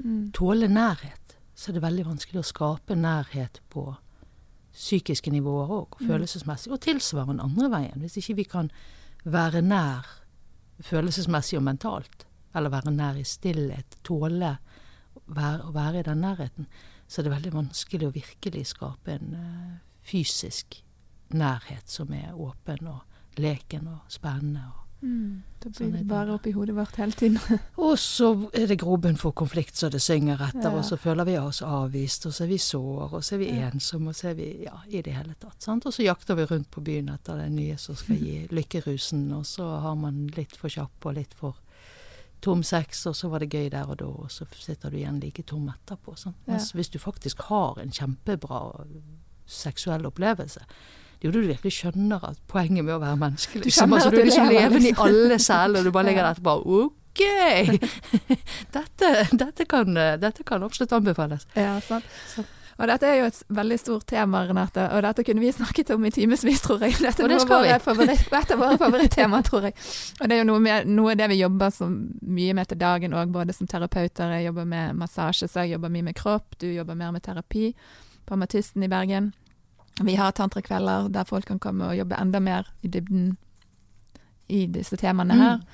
Mm. 0.04 0.32
tåle 0.32 0.68
nærhet, 0.68 1.36
så 1.54 1.70
er 1.70 1.74
det 1.74 1.82
veldig 1.82 2.06
vanskelig 2.06 2.40
å 2.40 2.48
skape 2.48 2.94
nærhet 2.94 3.60
på 3.70 3.96
psykiske 4.72 5.30
nivåer 5.30 5.68
òg, 5.68 5.86
og 5.92 6.00
Mm. 6.00 6.08
følelsesmessig. 6.08 6.72
Og 6.72 6.80
tilsvarende 6.80 7.42
andre 7.42 7.70
veien. 7.70 8.00
Hvis 8.00 8.16
ikke 8.16 8.36
vi 8.36 8.42
kan 8.44 8.70
være 9.24 9.62
nær 9.62 10.06
følelsesmessig 10.80 11.58
og 11.58 11.62
mentalt, 11.62 12.26
eller 12.54 12.70
være 12.70 12.90
nær 12.90 13.14
i 13.16 13.22
stillhet, 13.24 13.96
tåle 14.04 14.58
å 15.28 15.72
være 15.72 15.98
i 16.00 16.02
den 16.02 16.20
nærheten, 16.20 16.66
så 17.08 17.20
er 17.20 17.22
det 17.28 17.32
veldig 17.32 17.52
vanskelig 17.52 18.08
å 18.08 18.14
virkelig 18.14 18.66
skape 18.66 19.12
en 19.12 19.34
eh, 19.34 19.78
fysisk 20.02 20.82
nærhet 21.30 21.88
som 21.88 22.12
er 22.12 22.32
åpen 22.32 22.86
og 22.88 23.02
leken 23.36 23.88
og 23.88 23.98
spennende. 24.08 24.64
Og, 24.66 24.86
Mm. 25.02 25.42
Da 25.62 25.68
Sånn 25.70 25.72
blir 25.76 25.88
sånn 25.88 25.96
det 25.98 26.06
bare 26.10 26.34
oppi 26.34 26.50
hodet 26.54 26.74
vårt 26.76 26.96
hele 26.96 27.12
tiden. 27.12 27.38
og 27.76 27.96
så 27.98 28.28
er 28.54 28.66
det 28.70 28.76
grobunn 28.80 29.16
for 29.18 29.32
konflikt 29.32 29.74
så 29.78 29.90
det 29.90 30.00
synger 30.02 30.40
etter, 30.48 30.68
Ja. 30.70 30.76
og 30.78 30.84
så 30.86 30.96
føler 30.98 31.24
vi 31.26 31.36
oss 31.38 31.60
avvist, 31.62 32.26
og 32.26 32.32
så 32.36 32.44
er 32.44 32.50
vi 32.52 32.58
sår, 32.58 33.12
og 33.12 33.22
så 33.22 33.34
er 33.34 33.38
vi 33.38 33.48
Ja. 33.50 33.70
ensomme, 33.70 34.08
og 34.08 34.14
så 34.14 34.28
er 34.30 34.34
vi 34.38 34.48
ja, 34.64 34.76
i 34.88 35.02
det 35.02 35.14
hele 35.14 35.34
tatt. 35.40 35.60
Sant? 35.62 35.86
Og 35.86 35.92
så 35.92 36.02
jakter 36.06 36.34
vi 36.38 36.46
rundt 36.46 36.70
på 36.70 36.80
byen 36.82 37.08
etter 37.14 37.36
det 37.42 37.50
nye 37.52 37.76
som 37.78 37.94
skal 37.98 38.16
gi 38.16 38.46
lykkerusen, 38.58 39.32
og 39.32 39.44
så 39.46 39.66
har 39.80 39.94
man 39.96 40.26
litt 40.36 40.56
for 40.56 40.68
kjapp 40.68 41.06
og 41.06 41.14
litt 41.14 41.34
for 41.34 41.56
tom 42.42 42.62
sex, 42.62 43.04
og 43.06 43.14
så 43.14 43.28
var 43.30 43.38
det 43.38 43.50
gøy 43.54 43.68
der 43.70 43.86
og 43.90 43.98
da, 43.98 44.06
og 44.06 44.30
så 44.30 44.46
sitter 44.58 44.90
du 44.90 44.96
igjen 44.98 45.20
like 45.22 45.42
tom 45.46 45.68
etterpå. 45.70 46.16
Sant? 46.18 46.36
Ja. 46.46 46.58
Hvis 46.58 46.90
du 46.90 46.98
faktisk 46.98 47.42
har 47.42 47.78
en 47.78 47.90
kjempebra 47.90 48.84
seksuell 49.46 50.06
opplevelse, 50.06 50.60
det 51.22 51.28
er 51.28 51.30
jo 51.30 51.38
da 51.38 51.42
du 51.44 51.50
virkelig 51.52 51.72
skjønner 51.76 52.24
at 52.26 52.38
poenget 52.50 52.82
med 52.82 52.96
å 52.96 52.98
være 52.98 53.18
menneske 53.20 53.60
Du 53.60 53.68
liksom, 53.68 53.76
skjønner 53.76 54.00
altså, 54.00 54.08
at 54.08 54.14
Du 54.14 54.18
er 54.18 54.24
liksom 54.26 54.48
levende 54.50 54.88
i 54.88 54.94
alle 55.04 55.36
celler, 55.38 55.78
og 55.78 55.84
du 55.86 55.94
bare 55.94 56.08
ligger 56.08 56.26
der 56.26 56.40
bare, 56.42 56.80
OK! 56.82 57.22
dette, 58.76 59.10
dette, 59.30 59.66
kan, 59.70 60.00
dette 60.18 60.42
kan 60.48 60.66
absolutt 60.66 60.96
anbefales. 60.96 61.46
Ja, 61.54 61.76
sant. 61.84 62.08
Og 62.80 62.88
dette 62.88 63.06
er 63.06 63.20
jo 63.20 63.26
et 63.28 63.36
veldig 63.54 63.76
stort 63.78 64.06
tema, 64.10 64.40
Renate, 64.48 64.88
og 64.96 65.04
dette 65.04 65.22
kunne 65.28 65.44
vi 65.44 65.52
snakket 65.54 65.92
om 65.94 66.08
i 66.08 66.10
timevis, 66.10 66.64
tror 66.64 66.82
jeg. 66.82 66.96
Dette 66.98 67.22
Og 67.22 67.30
det 67.30 67.38
skal 67.44 67.66
vi. 67.68 67.74
favoritt, 67.84 68.24
dette 68.32 68.56
er 68.56 68.58
våre 68.58 68.78
favorittema, 68.80 69.42
tror 69.46 69.68
jeg. 69.68 69.76
Og 70.18 70.24
det 70.26 70.34
er 70.34 70.40
jo 70.40 70.48
noe, 70.48 70.62
med, 70.64 70.88
noe 70.90 71.12
av 71.12 71.20
det 71.20 71.28
vi 71.30 71.38
jobber 71.44 71.70
så 71.70 71.86
mye 71.86 72.56
med 72.58 72.72
til 72.72 72.80
dagen 72.80 73.14
òg, 73.14 73.30
både 73.30 73.54
som 73.54 73.70
terapeuter. 73.70 74.34
Jeg 74.34 74.48
jobber 74.48 74.66
med 74.72 74.98
massasje, 74.98 75.46
så 75.46 75.62
jeg 75.62 75.76
jobber 75.76 75.94
mye 75.94 76.08
med 76.08 76.18
kropp. 76.18 76.58
Du 76.58 76.66
jobber 76.72 76.98
mer 76.98 77.14
med 77.14 77.22
terapi 77.22 77.70
på 78.26 78.34
Amatisten 78.34 78.82
i 78.82 78.90
Bergen. 78.90 79.30
Vi 80.00 80.14
har 80.16 80.32
tantrakvelder 80.32 81.08
der 81.12 81.28
folk 81.28 81.46
kan 81.46 81.60
komme 81.60 81.90
og 81.90 81.96
jobbe 81.96 82.16
enda 82.16 82.40
mer 82.40 82.68
i 82.82 82.88
dybden 82.88 83.36
i 84.48 84.66
disse 84.66 84.96
temaene 84.96 85.36
her. 85.36 85.60
Mm. 85.60 85.66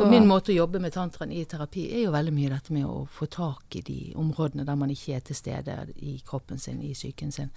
Og 0.00 0.10
min 0.10 0.26
måte 0.26 0.50
å 0.50 0.56
jobbe 0.56 0.80
med 0.82 0.94
tantraen 0.94 1.30
i 1.32 1.44
terapi 1.46 1.84
er 1.94 2.06
jo 2.08 2.14
veldig 2.14 2.32
mye 2.34 2.50
dette 2.50 2.74
med 2.74 2.86
å 2.88 3.04
få 3.06 3.28
tak 3.30 3.76
i 3.78 3.82
de 3.86 3.98
områdene 4.18 4.66
der 4.66 4.78
man 4.78 4.90
ikke 4.90 5.14
er 5.14 5.22
til 5.22 5.38
stede 5.38 5.76
i 6.02 6.16
kroppen 6.26 6.58
sin, 6.58 6.80
i 6.82 6.94
psyken 6.96 7.30
sin. 7.32 7.52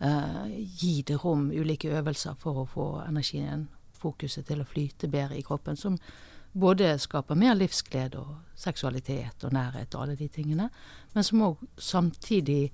Uh, 0.00 0.48
gi 0.80 1.02
det 1.08 1.18
rom, 1.20 1.50
ulike 1.52 1.92
øvelser 1.92 2.36
for 2.40 2.62
å 2.62 2.66
få 2.68 2.86
energien, 3.04 3.66
fokuset 3.96 4.48
til 4.48 4.62
å 4.62 4.68
flyte 4.68 5.08
bedre 5.12 5.36
i 5.36 5.44
kroppen, 5.44 5.76
som 5.76 5.98
både 6.56 6.94
skaper 7.00 7.36
mer 7.36 7.56
livsglede 7.56 8.20
og 8.20 8.56
seksualitet 8.56 9.44
og 9.44 9.52
nærhet 9.52 9.94
og 9.94 10.06
alle 10.06 10.16
de 10.16 10.28
tingene, 10.32 10.70
men 11.12 11.24
som 11.24 11.44
òg 11.44 11.64
samtidig 11.76 12.70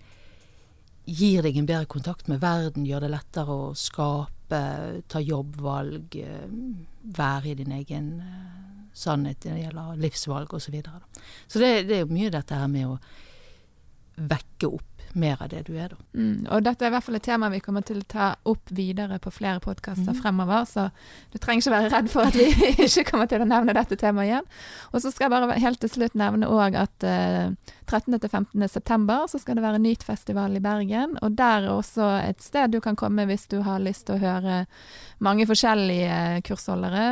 gir 1.05 1.43
deg 1.43 1.57
en 1.59 1.67
bedre 1.67 1.89
kontakt 1.91 2.29
med 2.31 2.43
verden, 2.43 2.87
gjør 2.87 3.07
det 3.07 3.13
lettere 3.13 3.57
å 3.57 3.73
skape, 3.79 4.63
ta 5.09 5.23
jobbvalg, 5.23 6.17
eh, 6.21 6.47
være 7.17 7.53
i 7.53 7.57
din 7.59 7.73
egen 7.75 8.13
eh, 8.21 8.87
sannhet 8.95 9.45
når 9.45 9.57
det 9.57 9.65
gjelder 9.65 10.01
livsvalg 10.05 10.55
osv. 10.55 10.67
Så, 10.67 10.75
videre, 10.75 11.03
så 11.49 11.63
det, 11.63 11.73
det 11.89 11.97
er 11.97 12.05
jo 12.05 12.15
mye 12.15 12.33
dette 12.33 12.59
her 12.59 12.71
med 12.71 12.93
å 12.93 12.99
vekke 14.29 14.69
opp 14.69 14.92
mer 15.13 15.43
av 15.43 15.51
det 15.53 15.63
du 15.67 15.75
er, 15.77 15.93
da. 15.93 15.99
Mm, 16.17 16.47
og 16.49 16.65
dette 16.65 16.85
er 16.85 16.91
i 16.91 16.95
hvert 16.95 17.07
fall 17.07 17.19
et 17.19 17.27
tema 17.27 17.51
vi 17.53 17.61
kommer 17.65 17.85
til 17.87 18.01
å 18.01 18.09
ta 18.09 18.29
opp 18.49 18.73
videre 18.73 19.19
på 19.23 19.33
flere 19.35 19.61
podkaster 19.65 20.15
mm. 20.15 20.21
fremover, 20.23 20.65
så 20.69 20.87
du 21.33 21.39
trenger 21.39 21.65
ikke 21.65 21.75
være 21.75 21.93
redd 21.93 22.11
for 22.13 22.31
at 22.31 22.39
vi 22.39 22.49
ikke 22.87 23.07
kommer 23.11 23.31
til 23.31 23.45
å 23.45 23.49
nevne 23.49 23.77
dette 23.77 23.99
temaet 24.01 24.31
igjen. 24.31 24.49
Og 24.93 25.05
så 25.05 25.13
skal 25.13 25.29
jeg 25.29 25.35
bare 25.35 25.61
helt 25.63 25.83
til 25.83 25.93
slutt 25.93 26.17
nevne 26.19 26.49
òg 26.49 26.79
at 26.81 27.07
eh, 27.09 27.53
13. 27.93 28.17
til 28.17 28.31
15. 28.31 28.69
september 28.73 29.27
så 29.29 29.41
skal 29.43 29.59
det 29.59 29.67
være 29.67 29.83
Nytfestival 29.83 30.57
i 30.57 30.65
Bergen, 30.65 31.19
og 31.21 31.37
der 31.39 31.67
er 31.67 31.73
også 31.75 32.09
et 32.23 32.43
sted 32.45 32.73
du 32.73 32.81
kan 32.85 32.97
komme 32.97 33.27
hvis 33.29 33.49
du 33.53 33.61
har 33.67 33.83
lyst 33.85 34.07
til 34.09 34.17
å 34.17 34.23
høre 34.23 34.65
mange 35.23 35.47
forskjellige 35.51 36.43
kursholdere 36.49 37.07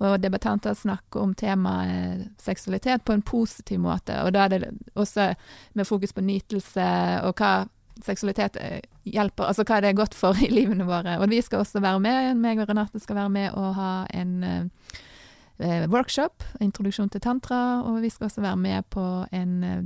og 0.00 0.20
debattanter 0.22 0.74
snakker 0.74 1.20
om 1.20 1.34
temaet 1.36 2.30
seksualitet 2.40 3.04
på 3.04 3.12
en 3.12 3.24
positiv 3.26 3.82
måte. 3.84 4.16
Og 4.24 4.32
da 4.32 4.46
er 4.46 4.54
det 4.54 4.70
også 4.94 5.34
med 5.76 5.88
fokus 5.88 6.14
på 6.16 6.24
nytelse 6.24 6.86
og 7.26 7.36
hva 7.40 7.68
seksualitet 8.04 8.56
eh, 8.60 8.80
hjelper, 9.04 9.50
altså 9.50 9.64
hva 9.68 9.80
det 9.82 9.90
er 9.90 9.98
godt 9.98 10.16
for 10.16 10.36
i 10.40 10.48
livene 10.52 10.86
våre. 10.88 11.18
Og 11.20 11.28
vi 11.32 11.42
skal 11.44 11.64
også 11.64 11.82
være 11.84 12.00
med, 12.00 12.40
meg 12.40 12.62
og 12.62 12.70
Renate 12.70 13.00
skal 13.02 13.18
være 13.18 13.34
med 13.34 13.58
og 13.60 13.74
ha 13.76 13.92
en 14.16 14.34
eh, 14.46 15.86
workshop, 15.92 16.44
introduksjon 16.64 17.12
til 17.12 17.20
tantra, 17.20 17.82
og 17.84 18.00
vi 18.00 18.10
skal 18.12 18.30
også 18.30 18.44
være 18.44 18.60
med 18.60 18.88
på 18.92 19.06
en 19.36 19.56
eh, 19.64 19.82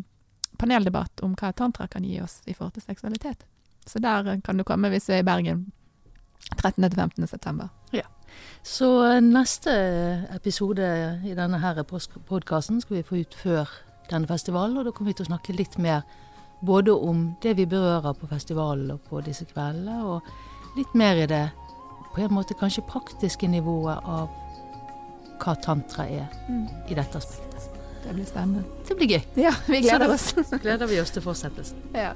paneldebatt 0.60 1.24
om 1.26 1.34
hva 1.34 1.50
tantra 1.52 1.88
kan 1.90 2.06
gi 2.06 2.20
oss 2.22 2.42
i 2.46 2.54
forhold 2.54 2.76
til 2.76 2.86
seksualitet. 2.86 3.42
Så 3.86 3.98
der 3.98 4.36
kan 4.44 4.56
du 4.56 4.64
komme 4.64 4.88
hvis 4.92 5.10
du 5.10 5.16
er 5.16 5.24
i 5.24 5.26
Bergen 5.26 5.66
13. 6.56 6.82
til 6.82 6.98
15. 7.00 7.26
september. 7.26 7.68
Ja. 7.92 8.06
Så 8.62 8.88
eh, 9.06 9.20
neste 9.22 9.72
episode 10.34 10.86
i 11.24 11.34
denne 11.36 11.60
her 11.62 11.82
podkasten 11.82 12.80
skal 12.80 12.96
vi 12.96 13.06
få 13.06 13.20
ut 13.22 13.34
før 13.34 13.70
denne 14.10 14.28
festivalen, 14.28 14.76
og 14.78 14.84
da 14.84 14.92
kommer 14.92 15.12
vi 15.12 15.18
til 15.18 15.26
å 15.26 15.32
snakke 15.32 15.56
litt 15.56 15.78
mer 15.78 16.04
både 16.64 16.92
om 16.92 17.34
det 17.42 17.56
vi 17.56 17.66
berører 17.68 18.16
på 18.16 18.28
festivalen 18.30 18.90
og 18.94 19.04
på 19.08 19.20
disse 19.24 19.44
kveldene, 19.48 20.00
og 20.04 20.78
litt 20.78 20.94
mer 20.96 21.24
i 21.24 21.28
det 21.30 21.44
på 22.14 22.22
en 22.22 22.34
måte 22.34 22.54
kanskje 22.54 22.84
praktiske 22.88 23.48
nivået 23.50 23.98
av 24.04 24.28
hva 25.42 25.54
tantra 25.60 26.06
er 26.06 26.28
mm. 26.48 26.66
i 26.88 26.94
dette 26.96 27.18
aspektet. 27.18 27.70
Det 28.04 28.12
blir 28.14 28.28
spennende. 28.28 28.62
Det 28.88 28.96
blir 28.96 29.16
gøy. 29.16 29.22
Ja, 29.40 29.52
vi 29.66 29.80
gleder 29.80 30.12
oss. 30.12 30.30
Så 30.36 30.60
gleder 30.64 30.86
vi 30.86 31.00
oss 31.00 31.10
til 31.10 31.24
fortsettelsen. 31.24 31.80
Ja. 31.96 32.12